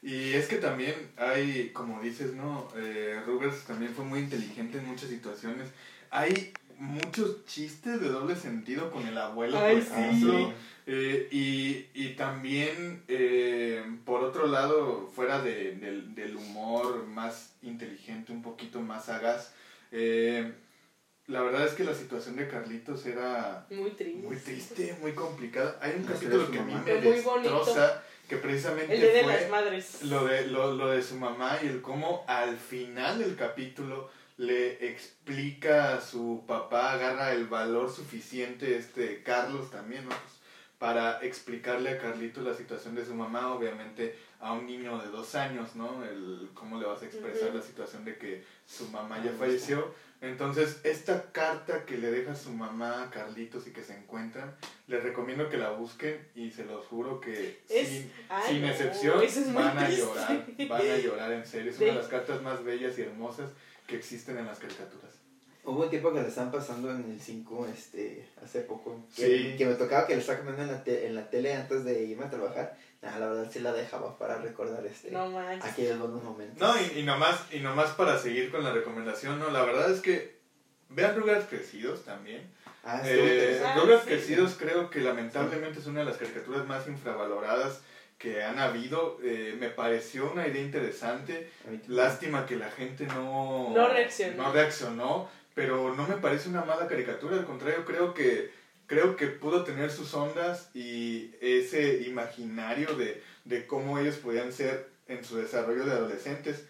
[0.04, 2.68] Y es que también hay, como dices, ¿no?
[2.78, 3.20] Eh,
[3.66, 5.70] también fue muy inteligente en muchas situaciones.
[6.12, 10.54] Hay muchos chistes de doble sentido con el abuelo, por ejemplo.
[10.88, 18.44] Eh, y, y, también, eh, por otro lado, fuera de, del humor más inteligente, un
[18.44, 19.54] poquito más sagaz,
[19.92, 20.54] eh,
[21.28, 25.80] la verdad es que la situación de Carlitos era muy triste, muy, triste, muy complicada.
[25.82, 30.92] Hay un capítulo que a mí me destroza, que precisamente fue Lo, de, lo, lo
[30.92, 36.94] de su mamá y el cómo al final del capítulo le explica a su papá,
[36.94, 40.10] agarra el valor suficiente, este Carlos también, ¿no?
[40.10, 40.36] Pues,
[40.78, 45.34] para explicarle a Carlitos la situación de su mamá, obviamente a un niño de dos
[45.36, 46.04] años, ¿no?
[46.04, 49.94] El cómo le vas a expresar la situación de que su mamá ya falleció.
[50.22, 54.56] Entonces, esta carta que le deja su mamá a Carlitos y que se encuentran,
[54.88, 58.12] les recomiendo que la busquen y se los juro que sin,
[58.46, 59.22] sin excepción
[59.54, 61.72] van a llorar, van a llorar en serio.
[61.72, 63.52] Es una de las cartas más bellas y hermosas
[63.88, 65.14] que existen en las caricaturas.
[65.66, 69.04] Hubo un tiempo que le estaban pasando en el 5 este, hace poco.
[69.16, 72.04] Que, que me tocaba que le estaba comiendo en la, en la tele antes de
[72.04, 72.78] irme a trabajar.
[73.02, 76.60] la verdad sí la dejaba para recordar este, no aquellos buenos momentos.
[76.60, 80.02] No, y, y, nomás, y nomás para seguir con la recomendación, no, la verdad es
[80.02, 80.38] que
[80.90, 82.48] vean Rugrats Crecidos también.
[82.84, 87.82] Ah, eh, Rugrats ah, Crecidos creo que lamentablemente es una de las caricaturas más infravaloradas
[88.18, 89.20] que han habido.
[89.24, 91.50] Eh, me pareció una idea interesante.
[91.88, 94.44] Lástima que la gente no, no reaccionó.
[94.44, 97.38] no reaccionó, pero no me parece una mala caricatura.
[97.38, 98.52] Al contrario, creo que,
[98.88, 104.90] creo que pudo tener sus ondas y ese imaginario de, de cómo ellos podían ser
[105.08, 106.66] en su desarrollo de adolescentes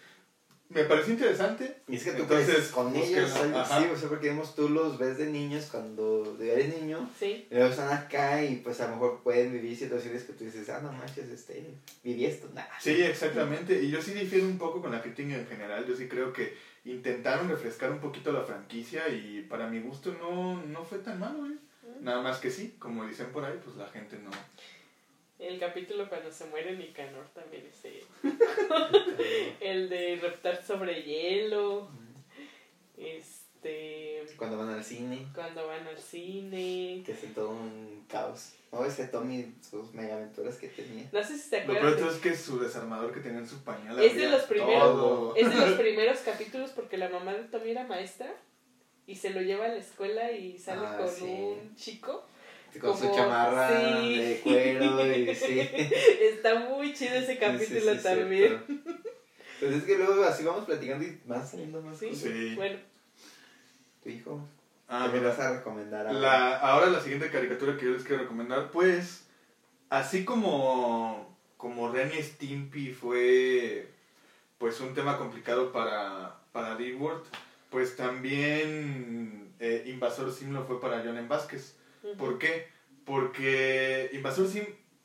[0.68, 1.76] me parece interesante.
[1.88, 5.18] Y es que tú Entonces, con ellos, sí, o sea, porque vemos, tú los ves
[5.18, 7.46] de niños cuando eres niño, sí.
[7.50, 10.68] y luego están acá y pues a lo mejor pueden vivir situaciones que tú dices,
[10.68, 12.70] ah, no manches, este, viví esto, nada.
[12.80, 16.08] Sí, exactamente, y yo sí difiero un poco con la crítica en general, yo sí
[16.08, 20.98] creo que intentaron refrescar un poquito la franquicia y para mi gusto no, no fue
[20.98, 21.56] tan malo, ¿eh?
[22.00, 24.30] Nada más que sí, como dicen por ahí, pues la gente no
[25.38, 27.76] el capítulo cuando se muere Nicanor también es
[29.60, 31.88] el de reptar sobre hielo.
[32.96, 34.24] Este.
[34.36, 35.26] Cuando van al cine.
[35.34, 37.02] Cuando van al cine.
[37.04, 38.52] Que es todo un caos.
[38.70, 41.08] O ese Tommy, sus mega aventuras que tenía.
[41.12, 41.84] No sé si te acuerdas.
[41.84, 43.98] Lo peor es que su desarmador que tenía en su pañal.
[43.98, 45.36] Es de los primeros.
[45.36, 48.34] Es de los primeros capítulos porque la mamá de Tommy era maestra
[49.06, 52.26] y se lo lleva a la escuela y sale ah, con un chico
[52.80, 55.60] con su chamarra de cuero y sí.
[56.20, 58.62] Está muy chido ese capítulo también.
[59.58, 62.18] Pues es que luego así vamos platicando y van saliendo más cosas.
[62.18, 62.54] Sí.
[62.54, 62.78] Bueno.
[64.02, 64.46] Tu hijo.
[64.88, 66.12] Ah, ¿Qué me vas a recomendar?
[66.14, 69.24] La, ahora la siguiente caricatura que yo les quiero recomendar, pues,
[69.90, 73.88] así como, como Ren y Stimpy fue,
[74.58, 76.78] pues, un tema complicado para, para
[77.70, 81.74] pues también eh, Invasor Sim lo fue para John Vázquez.
[82.14, 82.68] ¿Por qué?
[83.04, 84.64] Porque Invasor Sim,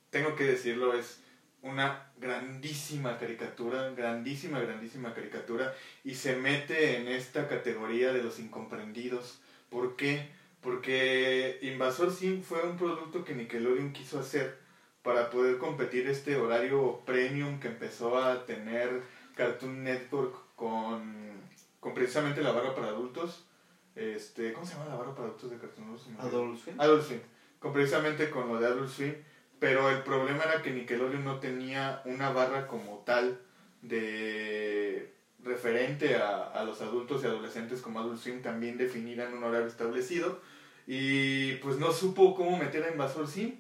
[0.09, 1.21] tengo que decirlo, es
[1.61, 9.41] una grandísima caricatura, grandísima, grandísima caricatura, y se mete en esta categoría de los incomprendidos.
[9.69, 10.29] ¿Por qué?
[10.61, 14.59] Porque Invasor Sim fue un producto que Nickelodeon quiso hacer
[15.01, 19.01] para poder competir este horario premium que empezó a tener
[19.35, 21.31] Cartoon Network con,
[21.79, 23.45] con precisamente la barra para adultos
[23.95, 26.19] este, ¿Cómo se llama la barra para adultos de Cartoon Network?
[26.19, 26.75] Adult Swim.
[26.79, 27.19] Adult Swim.
[27.59, 29.15] Con, precisamente con lo de Adult Swim.
[29.59, 33.39] Pero el problema era que Nickelodeon no tenía una barra como tal
[33.81, 39.43] de referente a, a los adultos y adolescentes como Adult Swim también definida en un
[39.43, 40.39] horario establecido.
[40.87, 43.55] Y pues no supo cómo meter a Invasor Sim.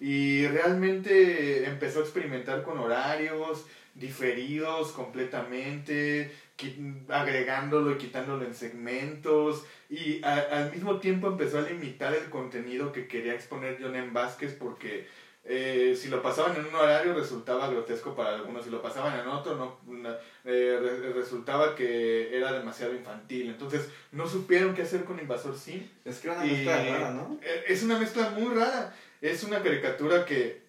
[0.00, 6.32] Y realmente empezó a experimentar con horarios diferidos completamente,
[7.08, 13.08] agregándolo y quitándolo en segmentos y al mismo tiempo empezó a limitar el contenido que
[13.08, 14.12] quería exponer John.
[14.12, 15.06] Vázquez porque
[15.42, 19.26] eh, si lo pasaban en un horario resultaba grotesco para algunos, si lo pasaban en
[19.26, 19.80] otro no
[20.44, 25.88] eh, resultaba que era demasiado infantil, entonces no supieron qué hacer con Invasor Sim.
[26.04, 27.38] Es que una mezcla rara, ¿no?
[27.42, 30.62] Eh, es una mezcla muy rara, es una caricatura que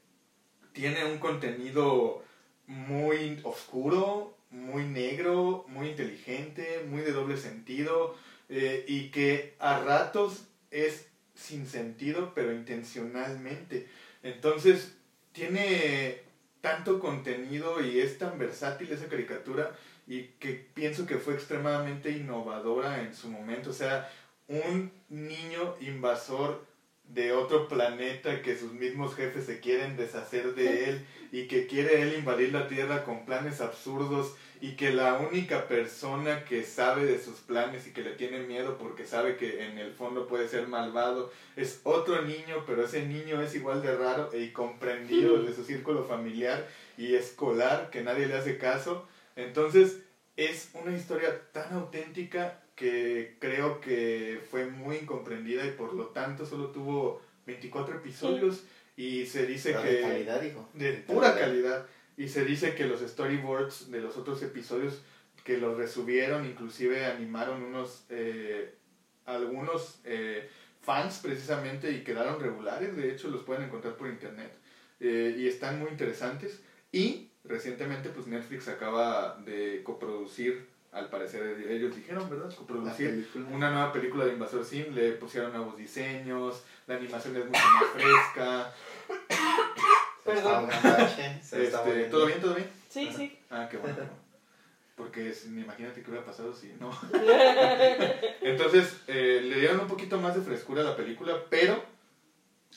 [0.72, 2.24] tiene un contenido
[2.66, 8.16] muy oscuro, muy negro, muy inteligente, muy de doble sentido
[8.50, 13.88] eh, y que a ratos es sin sentido pero intencionalmente.
[14.24, 14.94] Entonces
[15.32, 16.20] tiene
[16.60, 19.72] tanto contenido y es tan versátil esa caricatura
[20.06, 23.70] y que pienso que fue extremadamente innovadora en su momento.
[23.70, 24.12] O sea,
[24.48, 26.66] un niño invasor
[27.06, 32.02] de otro planeta que sus mismos jefes se quieren deshacer de él y que quiere
[32.02, 37.20] él invadir la Tierra con planes absurdos y que la única persona que sabe de
[37.20, 40.68] sus planes y que le tiene miedo porque sabe que en el fondo puede ser
[40.68, 45.64] malvado es otro niño, pero ese niño es igual de raro e incomprendido de su
[45.64, 46.68] círculo familiar
[46.98, 49.08] y escolar que nadie le hace caso.
[49.36, 50.04] Entonces
[50.36, 56.46] es una historia tan auténtica que creo que fue muy incomprendida y por lo tanto
[56.46, 58.64] solo tuvo 24 episodios
[59.02, 59.94] y se dice que...
[59.94, 60.70] De calidad, hijo.
[60.76, 61.88] De pura calidad.
[62.18, 65.02] Y se dice que los storyboards de los otros episodios
[65.44, 68.76] que los resubieron, inclusive animaron unos, eh,
[69.26, 70.48] algunos eh,
[70.82, 74.54] fans precisamente y quedaron regulares, de hecho los pueden encontrar por internet
[75.00, 76.62] eh, y están muy interesantes.
[76.92, 82.54] Y recientemente pues Netflix acaba de coproducir, al parecer ellos dijeron, ¿verdad?
[82.54, 87.60] Coproducir una nueva película de Invasor Sim, le pusieron nuevos diseños, la animación es mucho
[87.60, 88.74] más fresca.
[90.26, 90.70] Perdón.
[91.52, 92.42] Este, ¿Todo bien?
[92.42, 92.70] ¿Todo bien?
[92.90, 93.40] Sí, sí.
[93.50, 93.98] Ah, qué bueno.
[94.96, 96.92] Porque imagínate qué hubiera pasado si no.
[98.42, 101.84] Entonces, eh, le dieron un poquito más de frescura a la película, pero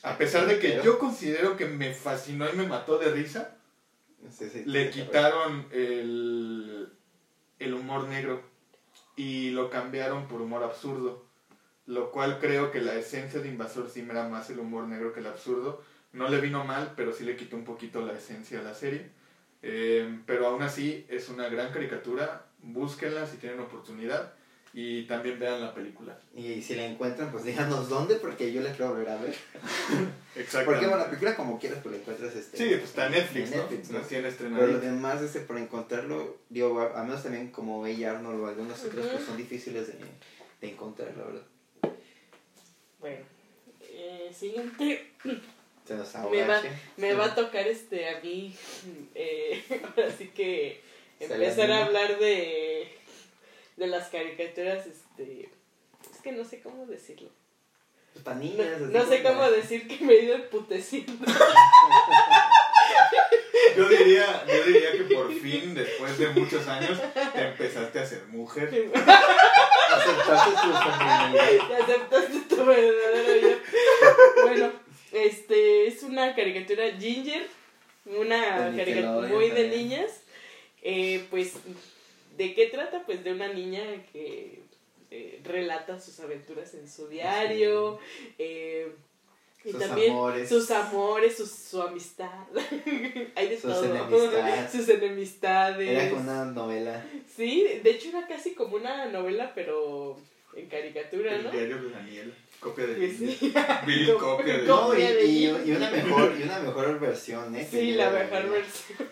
[0.01, 3.57] a pesar de que yo considero que me fascinó y me mató de risa,
[4.65, 6.94] le quitaron el,
[7.59, 8.41] el humor negro
[9.15, 11.25] y lo cambiaron por humor absurdo.
[11.85, 15.19] Lo cual creo que la esencia de Invasor Sim era más el humor negro que
[15.19, 15.83] el absurdo
[16.15, 19.09] no le vino mal, pero sí le quitó un poquito la esencia a la serie.
[19.61, 22.45] Eh, pero aún así es una gran caricatura.
[22.59, 24.33] Búsquenla si tienen oportunidad.
[24.77, 26.19] Y también vean la película.
[26.35, 29.33] Y si la encuentran, pues díganos dónde, porque yo la quiero volver a ver.
[30.35, 30.69] Exacto.
[30.69, 32.35] Porque bueno, la película como quieras, pues la encuentras.
[32.35, 33.57] Este, sí, pues está en Netflix, ¿no?
[33.69, 34.59] Netflix, ¿no?
[34.59, 38.83] Pero lo demás, este, por encontrarlo, digo, a, menos también como ella Arnold o algunos
[38.83, 39.93] otros, pues son difíciles de,
[40.59, 41.95] de encontrar, la verdad.
[42.99, 43.19] Bueno,
[43.81, 45.13] eh, siguiente
[46.31, 46.61] me va,
[46.97, 48.55] me va a tocar este a mí
[49.13, 50.81] eh, ahora sí que
[51.19, 52.87] empezar a hablar de
[53.77, 55.49] de las caricaturas este
[56.11, 57.29] es que no sé cómo decirlo.
[58.91, 61.13] No, sé cómo decir que me he ido emputeciendo.
[63.75, 66.97] Yo diría yo diría que por fin después de muchos años
[67.33, 68.69] te empezaste a ser mujer.
[69.91, 71.71] Aceptaste tu feminidad.
[71.81, 73.57] Aceptaste tu verdadero yo.
[74.43, 74.85] Bueno
[75.15, 77.47] este, es una caricatura Ginger,
[78.05, 80.21] una caricatura muy de niñas.
[80.81, 81.53] Eh, pues,
[82.37, 83.03] ¿de qué trata?
[83.05, 84.63] Pues de una niña que
[85.11, 87.99] eh, relata sus aventuras en su diario.
[88.37, 88.93] Eh,
[89.63, 90.47] y sus también amores.
[90.47, 92.29] sus amores, su, amistad.
[93.35, 94.69] Hay de sus todo.
[94.71, 95.89] Sus enemistades.
[95.89, 97.03] Era como una novela.
[97.35, 100.17] Sí, de hecho era casi como una novela, pero
[100.55, 101.49] en caricatura, ¿no?
[101.49, 102.33] El diario de Daniel.
[102.59, 103.53] Copia de sí.
[103.85, 107.67] Bill copia de no, y, y, y, una mejor, y una mejor versión, ¿eh?
[107.69, 109.09] Sí, la mejor versión.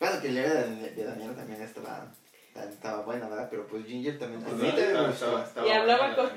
[0.00, 2.12] Bueno, que el diario de, Daniel también estaba,
[2.54, 3.48] estaba buena, ¿verdad?
[3.50, 4.42] Pero pues Ginger también.
[4.42, 6.30] Pues estaba, estaba, estaba, y hablaba, con,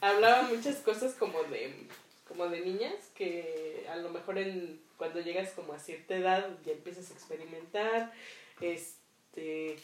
[0.00, 1.86] hablaba muchas cosas como de
[2.26, 6.72] como de niñas que a lo mejor en cuando llegas como a cierta edad ya
[6.72, 8.12] empiezas a experimentar
[8.60, 9.76] este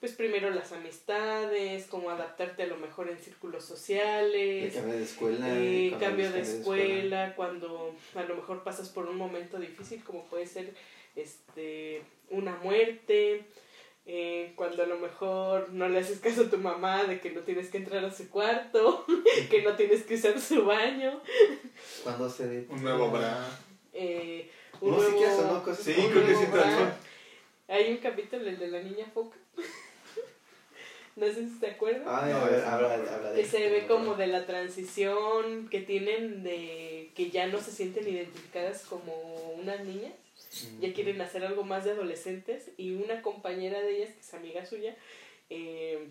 [0.00, 4.74] pues primero las amistades, cómo adaptarte a lo mejor en círculos sociales.
[4.74, 5.46] cambio de escuela.
[5.50, 10.46] Eh, cambio de escuela, cuando a lo mejor pasas por un momento difícil como puede
[10.46, 10.74] ser
[11.14, 13.44] este una muerte.
[14.08, 17.40] Eh, cuando a lo mejor no le haces caso a tu mamá de que no
[17.40, 19.04] tienes que entrar a su cuarto,
[19.50, 21.20] que no tienes que usar su baño.
[22.04, 22.66] Cuando se...
[22.68, 23.44] Un nuevo bra.
[23.92, 24.48] Eh,
[24.80, 25.62] un nuevo...
[25.64, 26.44] cosas sí, creo que sí
[27.66, 29.36] Hay un capítulo, el de la niña foca.
[31.16, 32.02] No sé si te acuerdas.
[32.06, 37.10] Ah, a ver, habla, de Que se ve como de la transición que tienen de
[37.14, 39.14] que ya no se sienten identificadas como
[39.58, 40.12] unas niñas,
[40.80, 44.64] ya quieren hacer algo más de adolescentes y una compañera de ellas, que es amiga
[44.66, 44.96] suya,
[45.50, 46.08] eh,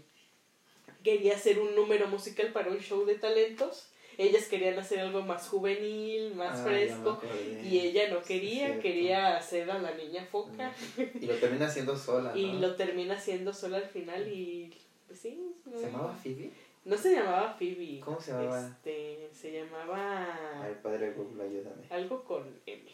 [1.03, 3.89] quería hacer un número musical para un show de talentos.
[4.17, 7.19] Ellas querían hacer algo más juvenil, más ah, fresco,
[7.63, 10.73] y ella no quería, quería hacer a la niña foca.
[11.19, 12.31] Y lo termina haciendo sola.
[12.35, 14.73] Y lo termina haciendo sola al final y
[15.07, 15.53] pues sí.
[15.69, 16.49] ¿Se llamaba Phoebe?
[16.85, 17.99] No se llamaba Phoebe.
[17.99, 18.59] ¿Cómo se llamaba?
[18.59, 20.61] Este, se llamaba...
[20.61, 21.87] Ay, padre Google, ayúdame.
[21.89, 22.91] Algo con M.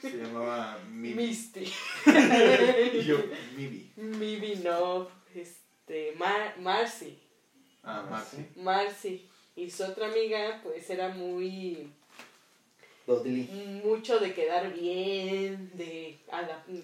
[0.00, 1.60] Se llamaba Misty.
[2.94, 3.18] y yo,
[3.54, 3.92] Mibi.
[3.96, 5.08] Mibi, no.
[5.34, 7.18] Este, Mar Marcy.
[7.82, 8.46] Ah, Marcy.
[8.56, 9.28] Marcy.
[9.56, 11.92] Y su otra amiga, pues era muy...
[13.06, 13.82] Dudley.
[13.84, 16.18] Mucho de quedar bien, de...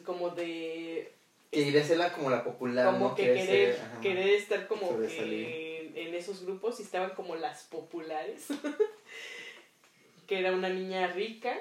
[0.04, 1.16] Como de
[1.50, 2.92] Quería serla como la popular.
[2.92, 8.46] Como que querer, querer estar como que en esos grupos y estaban como las populares.
[10.26, 11.56] que era una niña rica,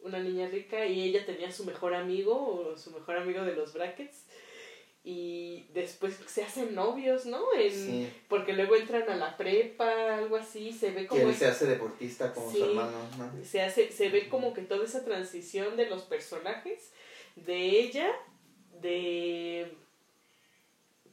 [0.00, 3.72] una niña rica y ella tenía su mejor amigo, o su mejor amigo de los
[3.72, 4.24] brackets,
[5.04, 7.40] y después se hacen novios, ¿no?
[7.58, 11.22] En, Porque luego entran a la prepa, algo así, se ve como...
[11.22, 12.98] Que él se hace deportista como su hermano.
[13.44, 16.92] Se, hace, se ve como que toda esa transición de los personajes,
[17.34, 18.12] de ella,
[18.80, 19.74] de...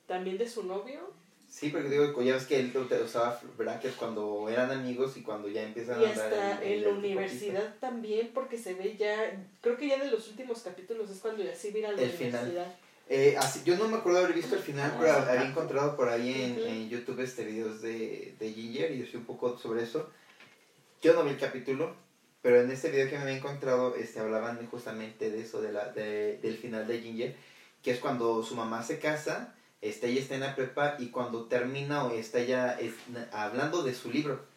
[0.05, 1.11] también de su novio.
[1.49, 2.71] Sí, porque digo, ya ves que él
[3.03, 6.89] usaba brackets cuando eran amigos y cuando ya empiezan y a andar hasta en, la
[6.89, 11.43] universidad también, porque se ve ya, creo que ya de los últimos capítulos es cuando
[11.43, 12.75] ya sí mira la universidad.
[13.09, 16.43] Eh, así, yo no me acuerdo haber visto el final, pero había encontrado por ahí
[16.43, 20.11] en, en, YouTube este videos de, de Ginger y yo sé un poco sobre eso.
[21.01, 21.95] Yo no vi el capítulo,
[22.43, 25.85] pero en este video que me había encontrado este, hablaban justamente de eso, de la,
[25.91, 27.35] de, del final de Ginger,
[27.81, 31.45] que es cuando su mamá se casa, este, ella está en la prepa y cuando
[31.45, 32.77] termina o está ya
[33.31, 34.47] hablando de su libro.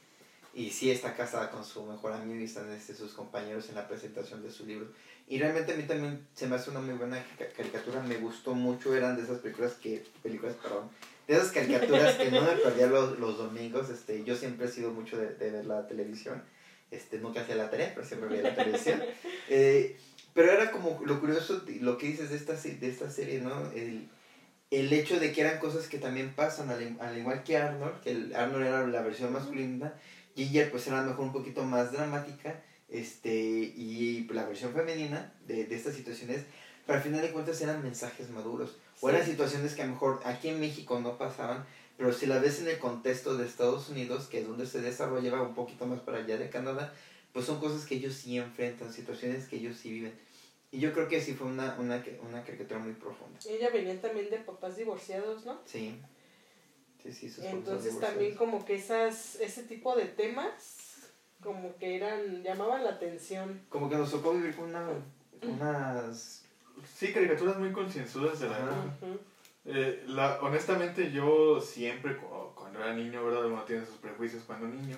[0.55, 3.89] Y sí está casada con su mejor amigo y están este, sus compañeros en la
[3.89, 4.89] presentación de su libro.
[5.27, 7.25] Y realmente a mí también se me hace una muy buena
[7.57, 10.91] caricatura, me gustó mucho, eran de esas películas que, películas, perdón,
[11.27, 14.91] de esas caricaturas que no me perdía los, los domingos, este, yo siempre he sido
[14.91, 16.43] mucho de, de, ver la televisión,
[16.91, 19.03] este, nunca hacía la tarea, pero siempre veía la televisión.
[19.49, 19.99] Eh,
[20.35, 23.71] pero era como lo curioso, lo que dices de esta, de esta serie, ¿no?
[23.73, 24.09] El,
[24.73, 28.11] el hecho de que eran cosas que también pasan, al, al igual que Arnold, que
[28.11, 29.93] el Arnold era la versión masculina,
[30.35, 35.35] Ginger pues era a lo mejor un poquito más dramática, este, y la versión femenina
[35.47, 36.45] de, de estas situaciones,
[36.87, 38.77] pero al final de cuentas eran mensajes maduros.
[39.03, 41.67] O eran situaciones que a lo mejor aquí en México no pasaban,
[41.99, 45.43] pero si la ves en el contexto de Estados Unidos, que es donde se desarrollaba
[45.43, 46.95] un poquito más para allá de Canadá,
[47.35, 50.13] pues son cosas que ellos sí enfrentan, situaciones que ellos sí viven.
[50.73, 53.39] Y yo creo que sí fue una, una, una caricatura muy profunda.
[53.47, 55.61] Ella venía también de papás divorciados, ¿no?
[55.67, 56.01] Sí.
[57.03, 61.11] Sí, sí, Entonces también como que esas, ese tipo de temas
[61.43, 63.61] como que eran, llamaban la atención.
[63.69, 64.89] Como que nos tocó vivir con una,
[65.43, 66.45] unas...
[66.95, 68.59] Sí, caricaturas muy concienzudas de la
[69.65, 72.17] eh, la, honestamente yo siempre,
[72.55, 73.47] cuando era niño, ¿verdad?
[73.47, 74.97] Uno tiene sus prejuicios cuando niño.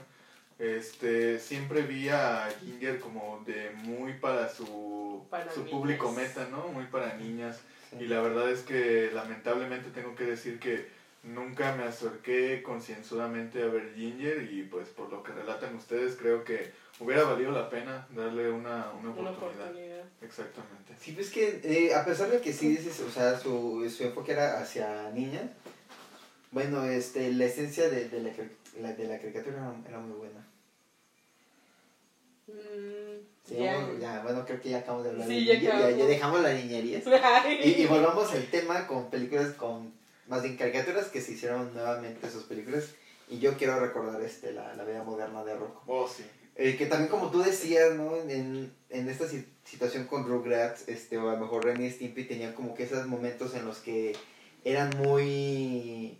[0.58, 6.68] Este, siempre vi a Ginger como de muy para su, su público meta, ¿no?
[6.68, 7.60] Muy para niñas.
[7.98, 10.88] Y la verdad es que lamentablemente tengo que decir que
[11.24, 16.44] nunca me acerqué concienzudamente a ver Ginger y pues por lo que relatan ustedes creo
[16.44, 20.04] que hubiera valido la pena darle una, una, oportunidad.
[20.22, 20.94] Exactamente.
[21.00, 24.32] Sí, pues que eh, a pesar de que sí dices, o sea, su, su enfoque
[24.32, 25.50] era hacia niñas,
[26.50, 28.30] bueno, este, la esencia de, de, la,
[28.74, 30.46] de la caricatura era, muy buena.
[32.46, 34.22] Mm, ya.
[34.22, 37.02] bueno, creo que ya acabamos de hablar de ya, ya, ya, dejamos la niñería.
[37.64, 39.92] y, y volvamos al tema con películas con
[40.28, 42.90] más bien caricaturas que se hicieron nuevamente sus películas.
[43.28, 45.82] Y yo quiero recordar este, la, la vida moderna de Rocco.
[45.86, 46.24] Oh, sí.
[46.56, 48.16] Eh, que también como tú decías, ¿no?
[48.16, 49.26] En, en esta
[49.64, 53.54] situación con Rugrats, este, o a lo mejor Renny Stimpy tenían como que esos momentos
[53.54, 54.14] en los que
[54.64, 56.18] eran muy...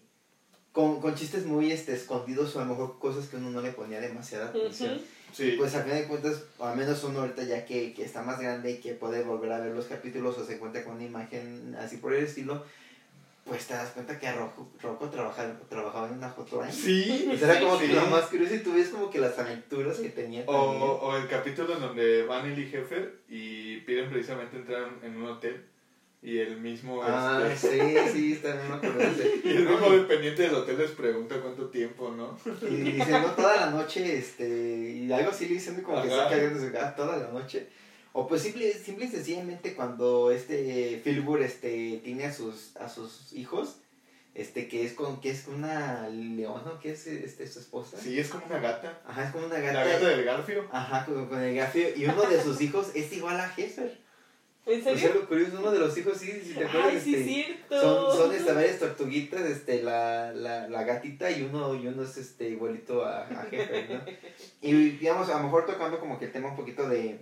[0.75, 3.71] Con, con chistes muy este, escondidos o a lo mejor cosas que uno no le
[3.71, 5.01] ponía demasiada atención.
[5.33, 5.55] sí.
[5.57, 8.73] Pues a fin de cuentas, al menos uno ahorita ya que, que está más grande
[8.73, 11.99] y que puede volver a ver los capítulos o se encuentra con una imagen así
[11.99, 12.65] por el estilo,
[13.45, 16.73] pues te das cuenta que Rocco, Rocco trabajaba, trabajaba en una hotline.
[16.73, 17.29] Sí.
[17.31, 20.09] Y era como que lo más curioso y tú ves como que las aventuras que
[20.09, 20.45] tenía.
[20.47, 25.27] O, o, el capítulo en donde van y Heffer y piden precisamente entrar en un
[25.27, 25.63] hotel.
[26.25, 27.03] Y el mismo.
[27.03, 28.09] Ah, este...
[28.09, 28.81] sí, sí, está en una
[29.45, 32.39] Y el mismo dependiente del hotel les pregunta cuánto tiempo, ¿no?
[32.67, 34.49] Y dice, no, toda la noche, este.
[34.49, 37.69] Y algo así le dicen como que está cayendo ah, toda la noche.
[38.13, 43.35] O pues simple, simple y sencillamente cuando este Philbur este, tiene a sus, a sus
[43.35, 43.77] hijos,
[44.35, 48.29] este que es con que es una leona que es este su esposa sí es
[48.29, 51.41] como una gata ajá es como una gata la gata del garfio ajá con, con
[51.41, 54.04] el garfio y uno de sus hijos es igual a Heffer
[54.67, 55.11] ¿En serio?
[55.11, 57.81] O lo curioso, uno de los hijos, sí, si te acuerdas, Ay, sí, este, cierto.
[57.81, 62.17] son, son este, varias tortuguitas, este, la, la, la gatita y uno, y uno es
[62.17, 64.01] este, igualito a, a Heffer, ¿no?
[64.63, 67.19] Y digamos, a lo mejor tocando como que el tema un poquito de,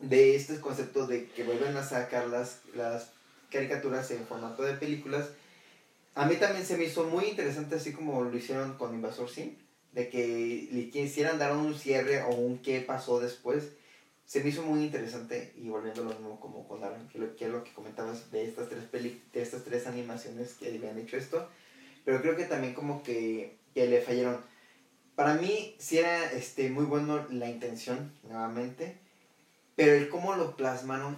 [0.00, 3.10] de este concepto de que vuelven a sacar las, las
[3.52, 5.28] caricaturas en formato de películas,
[6.16, 9.54] a mí también se me hizo muy interesante, así como lo hicieron con Invasor Sim,
[9.92, 13.68] de que le quisieran dar un cierre o un qué pasó después.
[14.26, 17.48] Se me hizo muy interesante y volviendo lo mismo como con Aaron, que, lo, que
[17.48, 21.48] lo que comentabas de estas tres peli de estas tres animaciones que habían hecho esto,
[22.04, 24.40] pero creo que también como que, que le fallaron.
[25.14, 28.98] Para mí sí era este, muy bueno la intención, nuevamente,
[29.76, 31.16] pero el cómo lo plasmaron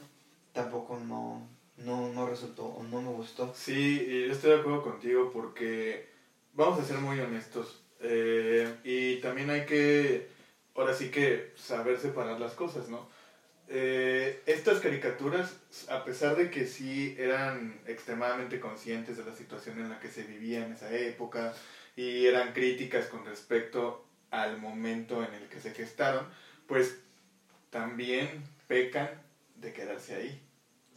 [0.53, 1.49] tampoco no,
[1.79, 3.55] no, no resultó o no me gustó.
[3.55, 6.09] Sí, yo estoy de acuerdo contigo porque
[6.55, 7.83] vamos a ser muy honestos.
[8.01, 10.29] Eh, y también hay que
[10.77, 13.09] ahora sí que saber separar las cosas, ¿no?
[13.69, 15.57] Eh, estas caricaturas,
[15.89, 20.23] a pesar de que sí eran extremadamente conscientes de la situación en la que se
[20.23, 21.53] vivía en esa época
[21.97, 26.27] y eran críticas con respecto al momento en el que se gestaron,
[26.69, 26.99] pues
[27.71, 29.09] también pecan
[29.57, 30.43] de quedarse ahí.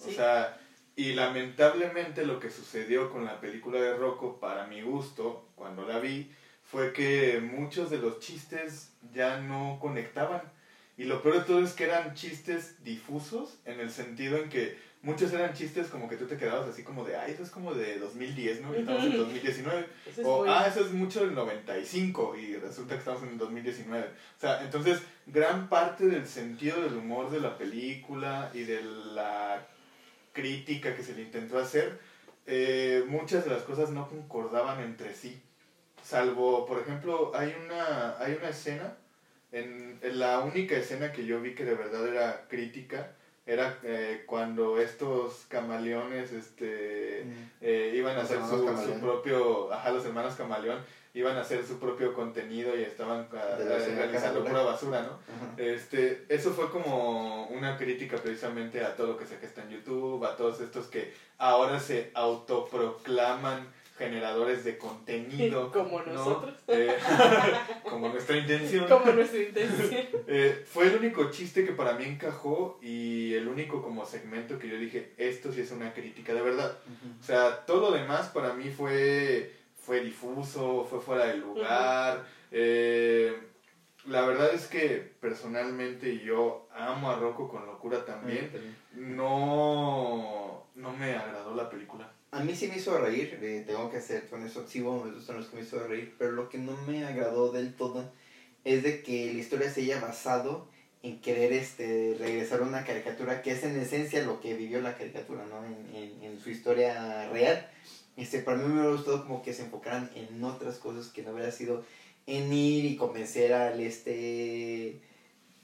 [0.06, 0.60] O sea,
[0.96, 6.00] y lamentablemente lo que sucedió con la película de Rocco, para mi gusto, cuando la
[6.00, 6.32] vi,
[6.72, 10.42] fue que muchos de los chistes ya no conectaban.
[10.98, 14.78] Y lo peor de todo es que eran chistes difusos, en el sentido en que
[15.02, 17.74] muchos eran chistes como que tú te quedabas así como de, ay, eso es como
[17.74, 18.76] de 2010, ¿no?
[18.76, 19.88] Y estamos en 2019.
[20.26, 24.06] o, ah, eso es mucho del 95 y resulta que estamos en el 2019.
[24.06, 29.66] O sea, entonces, gran parte del sentido del humor de la película y de la
[30.34, 32.00] crítica que se le intentó hacer,
[32.46, 35.42] eh, muchas de las cosas no concordaban entre sí.
[36.10, 38.96] Salvo, por ejemplo, hay una, hay una escena,
[39.52, 43.12] en, la única escena que yo vi que de verdad era crítica,
[43.46, 47.52] era eh, cuando estos camaleones este, mm.
[47.62, 50.80] eh, iban a hacer su, su, propio, ajá, los hermanos camaleón,
[51.14, 55.20] iban a hacer su propio contenido y estaban ah, realizando pura basura, ¿no?
[55.64, 60.26] Este, eso fue como una crítica precisamente a todo lo que se está en YouTube,
[60.26, 65.72] a todos estos que ahora se autoproclaman generadores de contenido.
[65.74, 66.56] Como nosotros.
[66.68, 66.98] Eh,
[67.84, 68.88] como nuestra intención.
[68.88, 69.90] Como nuestra intención.
[70.32, 74.68] Eh, fue el único chiste que para mí encajó y el único como segmento que
[74.68, 76.78] yo dije, esto sí es una crítica de verdad.
[77.20, 82.26] O sea, todo lo demás para mí fue, fue difuso, fue fuera de lugar.
[82.52, 83.36] Eh,
[84.06, 88.52] la verdad es que personalmente yo amo a Rocco con locura también.
[88.94, 94.02] No, no me agradó la película a mí sí me hizo reír, eh, tengo que
[94.02, 96.58] ser con eso, sí, bueno, esos son los que me hizo reír, pero lo que
[96.58, 98.12] no me agradó del todo
[98.64, 100.68] es de que la historia se haya basado
[101.02, 104.98] en querer este, regresar a una caricatura que es en esencia lo que vivió la
[104.98, 105.66] caricatura, ¿no?
[105.66, 107.70] En, en, en su historia real.
[108.18, 111.32] Este, para mí me hubiera gustado como que se enfocaran en otras cosas que no
[111.32, 111.86] hubiera sido
[112.26, 115.00] en ir y convencer al este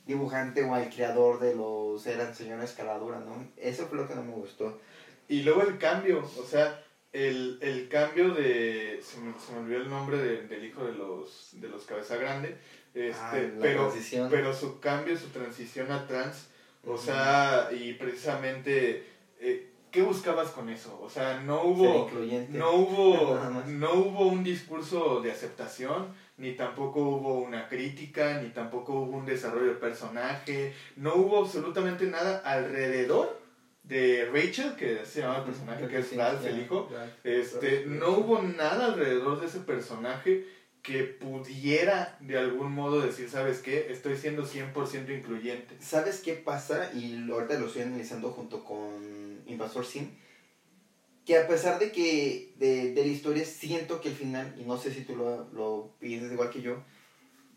[0.07, 3.45] dibujante o al creador de los eran señora escaladura, ¿no?
[3.57, 4.79] Eso fue lo que no me gustó.
[5.27, 6.83] Y luego el cambio, o sea,
[7.15, 8.99] el, el cambio de.
[9.01, 12.57] Se me, se me, olvidó el nombre del hijo de los, de los Cabeza Grande.
[12.93, 13.93] Este, ah, pero,
[14.29, 16.47] pero su cambio, su transición a trans,
[16.85, 19.05] o sea, y precisamente.
[19.39, 20.99] Eh, ¿Qué buscabas con eso?
[21.01, 22.11] O sea, no hubo,
[22.49, 28.91] no hubo, no hubo un discurso de aceptación, ni tampoco hubo una crítica, ni tampoco
[28.91, 33.44] hubo un desarrollo de personaje, no hubo absolutamente nada alrededor
[33.87, 36.89] de Rachel, que se llama el personaje, que es Ralph, el hijo,
[37.23, 40.45] este, no hubo nada alrededor de ese personaje
[40.81, 43.87] que pudiera de algún modo decir, ¿sabes qué?
[43.89, 45.75] Estoy siendo 100% incluyente.
[45.79, 46.91] ¿Sabes qué pasa?
[46.93, 50.11] Y ahorita lo estoy analizando junto con Invasor Sim.
[51.25, 54.77] Que a pesar de que de, de la historia siento que el final, y no
[54.77, 56.83] sé si tú lo, lo piensas igual que yo,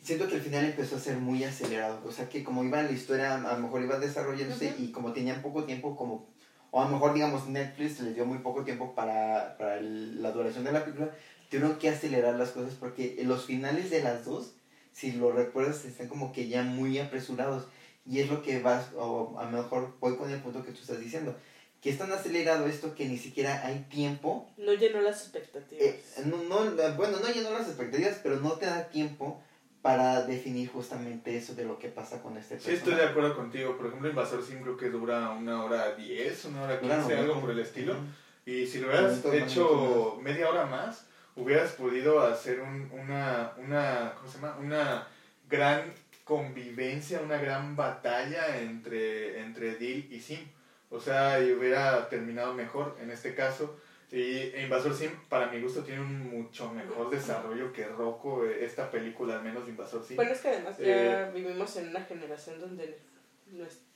[0.02, 2.00] siento que el final empezó a ser muy acelerado.
[2.06, 5.42] O sea, que como iba la historia, a lo mejor iba desarrollándose y como tenían
[5.42, 6.26] poco tiempo, como,
[6.70, 10.64] o a lo mejor, digamos, Netflix les dio muy poco tiempo para, para la duración
[10.64, 11.10] de la película,
[11.50, 14.52] tuvieron que acelerar las cosas porque los finales de las dos,
[14.92, 17.66] si lo recuerdas, están como que ya muy apresurados.
[18.06, 20.80] Y es lo que vas, o a lo mejor voy con el punto que tú
[20.80, 21.36] estás diciendo
[21.80, 24.48] que es tan acelerado esto que ni siquiera hay tiempo.
[24.56, 25.84] No llenó las expectativas.
[25.84, 29.40] Eh, no, no, bueno, no llenó las expectativas, pero no te da tiempo
[29.88, 32.76] para definir justamente eso de lo que pasa con este personaje.
[32.76, 33.74] Sí, estoy de acuerdo contigo.
[33.74, 37.50] Por ejemplo, Invasor Sim creo que dura una hora diez, una hora quince, algo por
[37.52, 37.96] el estilo.
[38.44, 44.30] Y si lo hubieras hecho media hora más, hubieras podido hacer un, una, una, ¿cómo
[44.30, 44.58] se llama?
[44.60, 45.08] Una
[45.48, 45.90] gran
[46.22, 50.46] convivencia, una gran batalla entre, entre Dil y Sim.
[50.90, 53.80] O sea, y hubiera terminado mejor en este caso
[54.10, 58.90] y Invasor Sim, para mi gusto, tiene un mucho mejor desarrollo que Rocco, eh, esta
[58.90, 60.16] película, al menos Invasor Sim.
[60.16, 62.98] Bueno, es que además ya eh, vivimos en una generación donde,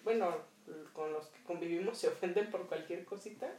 [0.04, 0.36] bueno,
[0.92, 3.50] con los que convivimos se ofenden por cualquier cosita.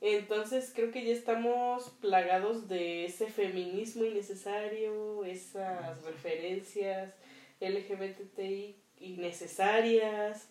[0.00, 7.12] Entonces creo que ya estamos plagados de ese feminismo innecesario, esas referencias
[7.60, 10.48] LGBTI innecesarias.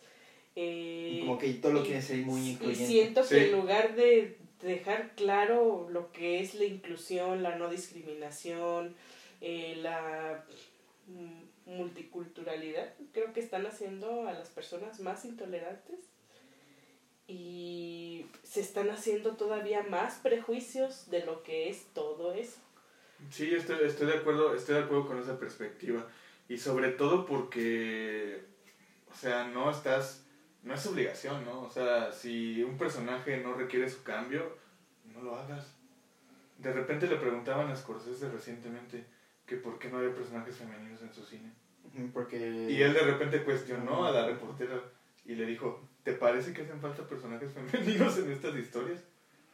[0.56, 2.84] Eh, como que todo lo quiere ser muy incluyente.
[2.84, 7.70] Y siento que en lugar de dejar claro lo que es la inclusión, la no
[7.70, 8.96] discriminación,
[9.42, 10.46] eh, la
[11.66, 12.94] multiculturalidad.
[13.14, 16.00] Creo que están haciendo a las personas más intolerantes
[17.28, 22.60] y se están haciendo todavía más prejuicios de lo que es todo eso.
[23.30, 26.08] Sí, estoy, estoy de acuerdo, estoy de acuerdo con esa perspectiva.
[26.48, 28.42] Y sobre todo porque,
[29.12, 30.26] o sea, no estás,
[30.64, 31.62] no es obligación, ¿no?
[31.62, 34.58] O sea, si un personaje no requiere su cambio,
[35.06, 35.76] no lo hagas.
[36.58, 39.06] De repente le preguntaban a Scorsese recientemente
[39.46, 41.52] que por qué no había personajes femeninos en su cine.
[42.14, 42.68] Porque...
[42.70, 44.80] Y él de repente cuestionó a la reportera
[45.26, 49.00] y le dijo, ¿te parece que hacen falta personajes femeninos en estas historias?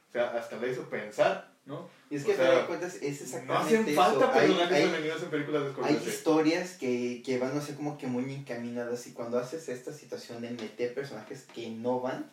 [0.10, 1.90] O sea, hasta le hizo pensar, ¿no?
[2.10, 5.64] Y es que, o de cuentas, es exactamente No hacen falta personajes femeninos en películas
[5.64, 9.68] de Hay historias que, que van a ser como que muy encaminadas y cuando haces
[9.70, 12.30] esta situación de meter personajes que no van,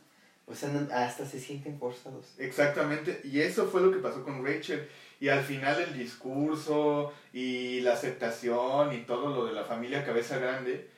[0.47, 2.35] o sea, hasta se sienten forzados.
[2.39, 4.89] Exactamente, y eso fue lo que pasó con Rachel.
[5.21, 10.37] Y al final el discurso y la aceptación y todo lo de la familia cabeza
[10.39, 10.91] grande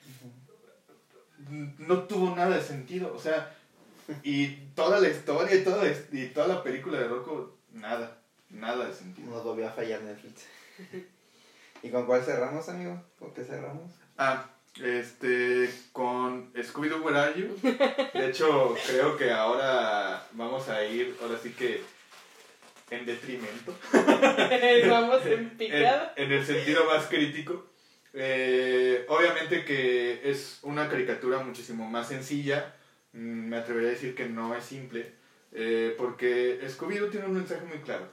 [1.78, 3.12] no tuvo nada de sentido.
[3.14, 3.54] O sea,
[4.22, 5.82] y toda la historia y toda,
[6.12, 8.18] y toda la película de Rocco, nada,
[8.50, 9.30] nada de sentido.
[9.30, 10.46] Nos volvió a fallar Netflix.
[11.82, 13.02] ¿Y con cuál cerramos, amigo?
[13.18, 13.90] ¿Con qué cerramos?
[14.16, 14.46] Ah,
[14.82, 17.56] este, con Scooby-Doo, Where Are You?
[18.14, 21.82] De hecho, creo que ahora vamos a ir, ahora sí que
[22.90, 23.76] en detrimento.
[24.88, 26.12] vamos en picada.
[26.16, 27.66] En, el sentido más crítico.
[28.12, 32.74] Eh, obviamente que es una caricatura muchísimo más sencilla.
[33.12, 35.12] Mm, me atrevería a decir que no es simple.
[35.52, 38.08] Eh, porque Scooby-Doo tiene un mensaje muy claro.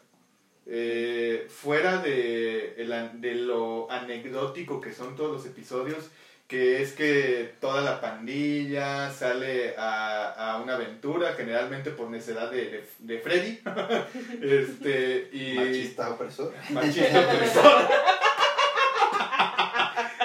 [0.73, 2.75] Eh, fuera de,
[3.15, 6.09] de lo anecdótico que son todos los episodios,
[6.47, 12.85] que es que toda la pandilla sale a, a una aventura, generalmente por necesidad de,
[12.99, 13.59] de, Freddy.
[14.41, 15.55] este, y...
[15.55, 16.53] Machista opresor.
[16.69, 17.81] Machista opresor.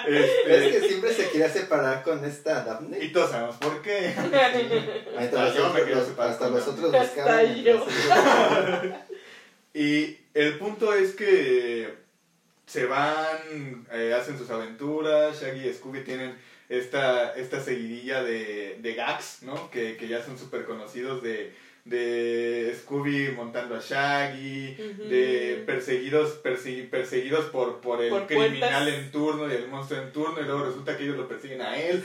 [0.06, 0.68] este...
[0.68, 3.04] Es que siempre se quiere separar con esta Daphne.
[3.04, 4.14] Y todos sabemos por qué.
[5.18, 7.56] hasta, los, otros, hasta los otros buscaban.
[9.74, 11.94] y el punto es que
[12.66, 16.36] se van, eh, hacen sus aventuras, Shaggy y Scooby tienen
[16.68, 19.70] esta, esta seguidilla de, de gags, ¿no?
[19.70, 21.54] Que, que ya son súper conocidos de,
[21.86, 24.74] de Scooby montando a Shaggy,
[25.08, 30.44] de perseguidos perseguidos por, por el criminal en turno y el monstruo en turno, y
[30.44, 32.02] luego resulta que ellos lo persiguen a él.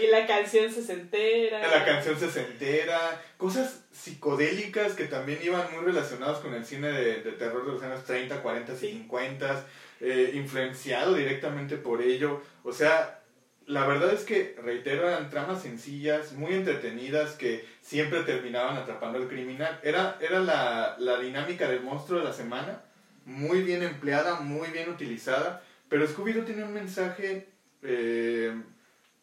[0.00, 1.66] y la canción se entera.
[1.66, 3.22] La canción se entera.
[3.36, 7.82] Cosas psicodélicas que también iban muy relacionadas con el cine de, de terror de los
[7.82, 9.66] años 30, 40 y 50
[10.00, 12.40] eh, influenciado directamente por ello.
[12.62, 13.23] O sea,
[13.66, 19.28] la verdad es que, reitero, eran tramas sencillas, muy entretenidas, que siempre terminaban atrapando al
[19.28, 19.80] criminal.
[19.82, 22.82] Era, era la, la dinámica del monstruo de la semana,
[23.24, 27.48] muy bien empleada, muy bien utilizada, pero Scooby-Doo tiene un mensaje
[27.82, 28.54] eh,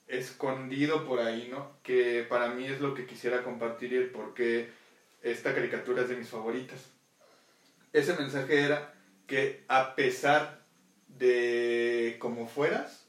[0.07, 1.77] escondido por ahí, ¿no?
[1.83, 4.69] Que para mí es lo que quisiera compartir y el por qué
[5.21, 6.89] esta caricatura es de mis favoritas.
[7.93, 8.93] Ese mensaje era
[9.27, 10.61] que a pesar
[11.07, 13.00] de cómo fueras,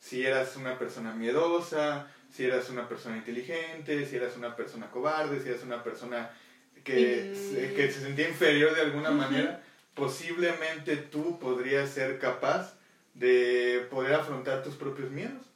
[0.00, 5.40] si eras una persona miedosa, si eras una persona inteligente, si eras una persona cobarde,
[5.40, 6.30] si eras una persona
[6.84, 7.32] que,
[7.76, 9.62] que se sentía inferior de alguna manera,
[9.94, 12.74] posiblemente tú podrías ser capaz
[13.14, 15.48] de poder afrontar tus propios miedos.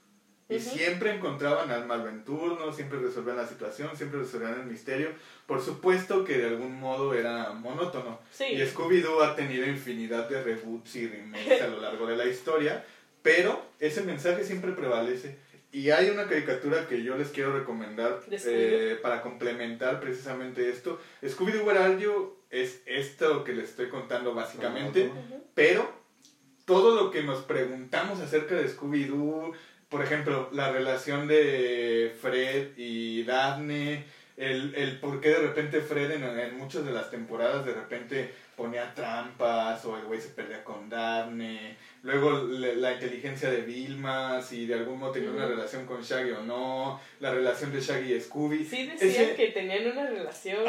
[0.48, 5.10] Y siempre encontraban al malventurno, siempre resolvían la situación, siempre resolvían el misterio.
[5.46, 8.20] Por supuesto que de algún modo era monótono.
[8.38, 12.84] Y Scooby-Doo ha tenido infinidad de reboots y remakes a lo largo de la historia,
[13.22, 15.36] pero ese mensaje siempre prevalece.
[15.72, 21.00] Y hay una caricatura que yo les quiero recomendar eh, para complementar precisamente esto.
[21.22, 21.98] Scooby-Doo Where
[22.50, 25.10] es esto que les estoy contando básicamente,
[25.54, 25.90] pero
[26.66, 29.52] todo lo que nos preguntamos acerca de Scooby-Doo,
[29.88, 34.04] por ejemplo, la relación de Fred y Daphne,
[34.42, 38.32] el, el por qué de repente Fred en, en muchas de las temporadas de repente
[38.56, 44.66] ponía trampas o el güey se perdía con Daphne, luego la inteligencia de Vilma, si
[44.66, 48.20] de algún modo tenía una relación con Shaggy o no, la relación de Shaggy y
[48.20, 48.64] Scooby.
[48.64, 50.64] Sí decían que tenían una relación,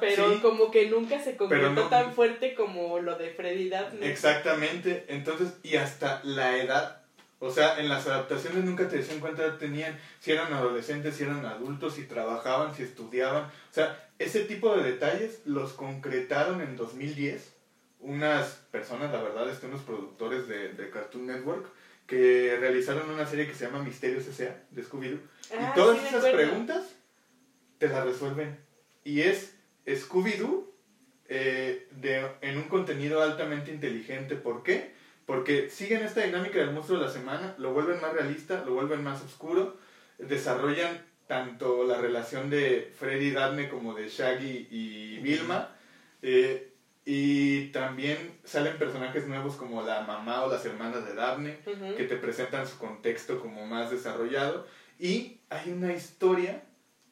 [0.00, 4.08] pero como que nunca se convirtió tan fuerte como lo de Fred y Daphne.
[4.08, 7.03] Exactamente, entonces, y hasta la edad
[7.38, 11.44] o sea, en las adaptaciones nunca te decían cuánta tenían, si eran adolescentes, si eran
[11.44, 13.44] adultos, si trabajaban, si estudiaban.
[13.44, 17.52] O sea, ese tipo de detalles los concretaron en 2010
[18.00, 21.66] unas personas, la verdad, es que unos productores de, de, Cartoon Network
[22.06, 24.62] que realizaron una serie que se llama Misterios S.A.
[24.70, 25.20] de Scooby-Doo.
[25.50, 26.84] y ah, todas esas preguntas
[27.78, 28.58] te las resuelven.
[29.04, 29.54] Y es
[29.86, 30.70] Scooby-Doo
[31.28, 31.88] eh,
[32.42, 34.36] en un contenido altamente inteligente.
[34.36, 34.92] ¿Por qué?
[35.26, 39.02] Porque siguen esta dinámica del monstruo de la semana, lo vuelven más realista, lo vuelven
[39.02, 39.76] más oscuro,
[40.18, 45.70] desarrollan tanto la relación de Freddy y Daphne como de Shaggy y Vilma.
[46.22, 46.70] Eh,
[47.06, 51.58] Y también salen personajes nuevos como la mamá o las hermanas de Daphne,
[51.98, 54.66] que te presentan su contexto como más desarrollado.
[54.98, 56.62] Y hay una historia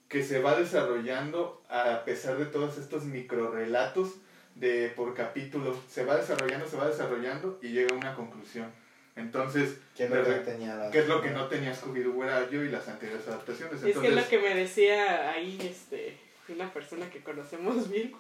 [0.09, 4.15] que se va desarrollando a pesar de todos estos microrelatos
[4.63, 5.77] de por capítulo.
[5.91, 8.71] Se va desarrollando, se va desarrollando y llega a una conclusión.
[9.17, 12.71] Entonces, ¿qué es lo, que, tenía ¿qué es lo que no tenía Scooby-Doo yo y
[12.71, 13.83] las anteriores adaptaciones?
[13.83, 16.17] es que es lo que me decía ahí este
[16.49, 18.13] una persona que conocemos bien.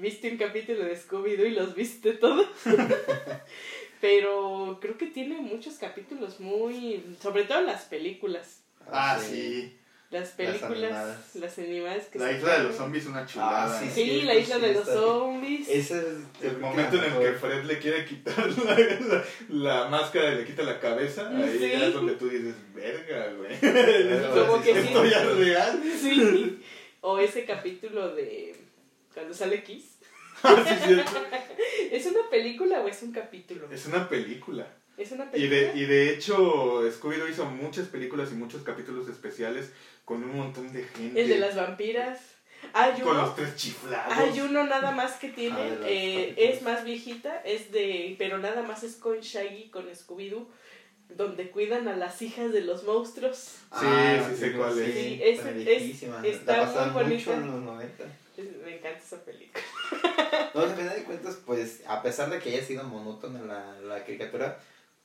[0.00, 2.46] Viste un capítulo de Scooby-Doo y los viste todos.
[4.00, 7.16] Pero creo que tiene muchos capítulos muy...
[7.20, 8.62] Sobre todo las películas.
[8.90, 9.76] Ah, sí.
[10.12, 13.80] Las películas, las animadas, que La isla de los zombies una chulada.
[13.80, 15.66] Ah, sí, la isla de los zombies.
[15.70, 16.04] Ese es
[16.42, 18.46] el momento en el que Fred le quiere quitar
[19.48, 21.30] la, máscara y le quita la cabeza.
[21.30, 23.58] Ahí es donde tú dices, verga, güey.
[24.46, 25.82] Como que Esto ya es real.
[25.98, 26.62] Sí.
[27.00, 28.54] O ese capítulo de
[29.14, 29.96] cuando sale Kiss.
[30.42, 30.62] Ah,
[31.90, 33.66] ¿Es una película o es un capítulo?
[33.72, 34.66] Es una película.
[34.96, 35.56] ¿Es una película?
[35.56, 39.72] Y de, y de hecho, Scooby-Doo hizo muchas películas y muchos capítulos especiales
[40.04, 41.20] con un montón de gente.
[41.20, 42.20] El de las vampiras.
[42.74, 44.16] Hay uno, con los tres chiflados.
[44.16, 48.62] Hay uno nada más que tiene, ah, eh, es más viejita, es de, pero nada
[48.62, 50.46] más es con Shaggy, con Scooby-Doo,
[51.08, 53.36] donde cuidan a las hijas de los monstruos.
[53.36, 54.94] Sí, ah, sí, sé cuál es.
[54.94, 57.34] Sí, es, es, está muy bonita.
[57.34, 58.04] en los 90.
[58.64, 59.62] Me encanta esa película.
[60.54, 64.04] no, al final de cuentas, pues, a pesar de que haya sido monótona la, la
[64.04, 64.58] caricatura,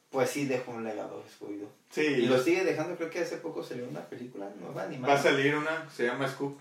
[0.09, 1.69] pues sí dejó un legado Scooby-Doo.
[1.89, 2.01] Sí.
[2.01, 5.13] Y lo sigue dejando, creo que hace poco salió una película nueva animada.
[5.13, 6.59] Va a salir una, se llama Scoop.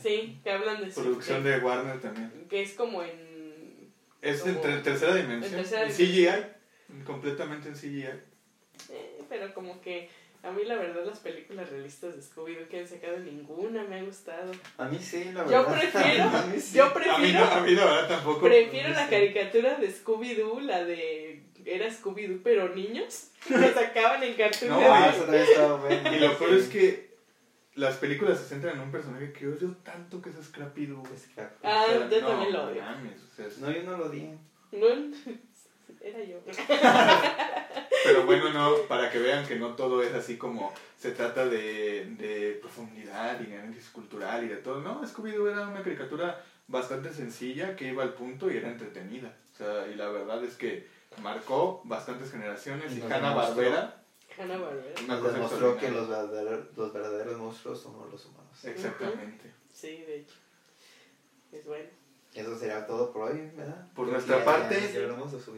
[0.00, 2.46] Sí, que hablan de Producción de Warner también.
[2.48, 3.92] Que es como en...
[4.22, 5.60] Es en tercera dimensión.
[5.60, 8.04] En tercera CGI, completamente en CGI.
[8.88, 10.10] Eh, pero como que
[10.42, 14.02] a mí la verdad las películas realistas de Scooby-Doo que han sacado ninguna me ha
[14.02, 14.52] gustado.
[14.78, 15.66] A mí sí, la verdad.
[15.66, 16.30] Yo prefiero,
[16.74, 18.40] yo prefiero, a mí, no, a mí la verdad tampoco.
[18.40, 24.70] Prefiero la caricatura de Scooby-Doo, la de era Scooby-Doo pero niños, que sacaban en Cartoon
[24.70, 26.14] no, eso también estaba bueno.
[26.14, 27.10] Y lo peor es que
[27.74, 31.02] las películas se centran en un personaje que odio tanto que es Scrappy-Doo.
[31.62, 32.82] Ah, yo también lo odio.
[33.58, 34.38] no, yo no lo odié.
[34.72, 34.86] No,
[36.00, 36.38] era yo.
[38.04, 42.06] Pero bueno, no, para que vean que no todo es así como se trata de,
[42.16, 44.80] de profundidad y análisis cultural y de todo.
[44.80, 49.36] No, Scooby-Doo era una caricatura bastante sencilla que iba al punto y era entretenida.
[49.52, 50.88] O sea, y la verdad es que
[51.22, 54.02] marcó bastantes generaciones y, Hanna Barbera.
[54.38, 55.02] Hanna Barbera.
[55.06, 58.64] Nos demostró que los verdaderos, los verdaderos monstruos somos los humanos.
[58.64, 59.52] Exactamente.
[59.72, 60.36] Sí, de hecho.
[61.52, 61.99] Es bueno.
[62.34, 63.86] Eso sería todo por hoy, ¿verdad?
[63.94, 64.76] Por nuestra parte,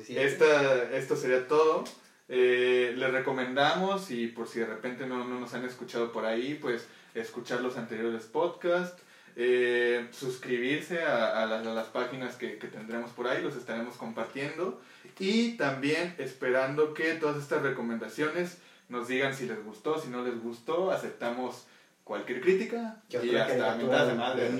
[0.08, 1.84] esta, esto sería todo.
[2.28, 6.54] Eh, les recomendamos y por si de repente no, no, nos han escuchado por ahí,
[6.54, 9.02] pues escuchar los anteriores podcasts,
[9.36, 13.96] eh, suscribirse a, a, las, a, las, páginas que, que, tendremos por ahí, los estaremos
[13.96, 14.80] compartiendo.
[15.18, 18.58] Y también esperando que todas estas recomendaciones
[18.88, 21.66] nos digan si les gustó, si no les gustó, aceptamos
[22.04, 24.50] cualquier crítica y hasta mitad de madre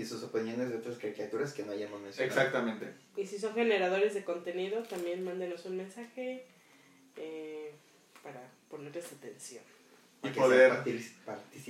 [0.00, 2.40] y sus opiniones de otras caricaturas que no hayamos mencionado.
[2.40, 2.94] Exactamente.
[3.16, 6.46] Y si son generadores de contenido, también mándenos un mensaje
[7.16, 7.72] eh,
[8.22, 8.40] para
[8.70, 9.62] ponerles atención.
[10.22, 10.82] Y poder,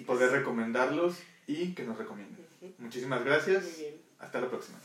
[0.06, 1.18] poder recomendarlos
[1.48, 2.46] y que nos recomienden.
[2.78, 3.80] Muchísimas gracias.
[4.20, 4.78] Hasta la próxima.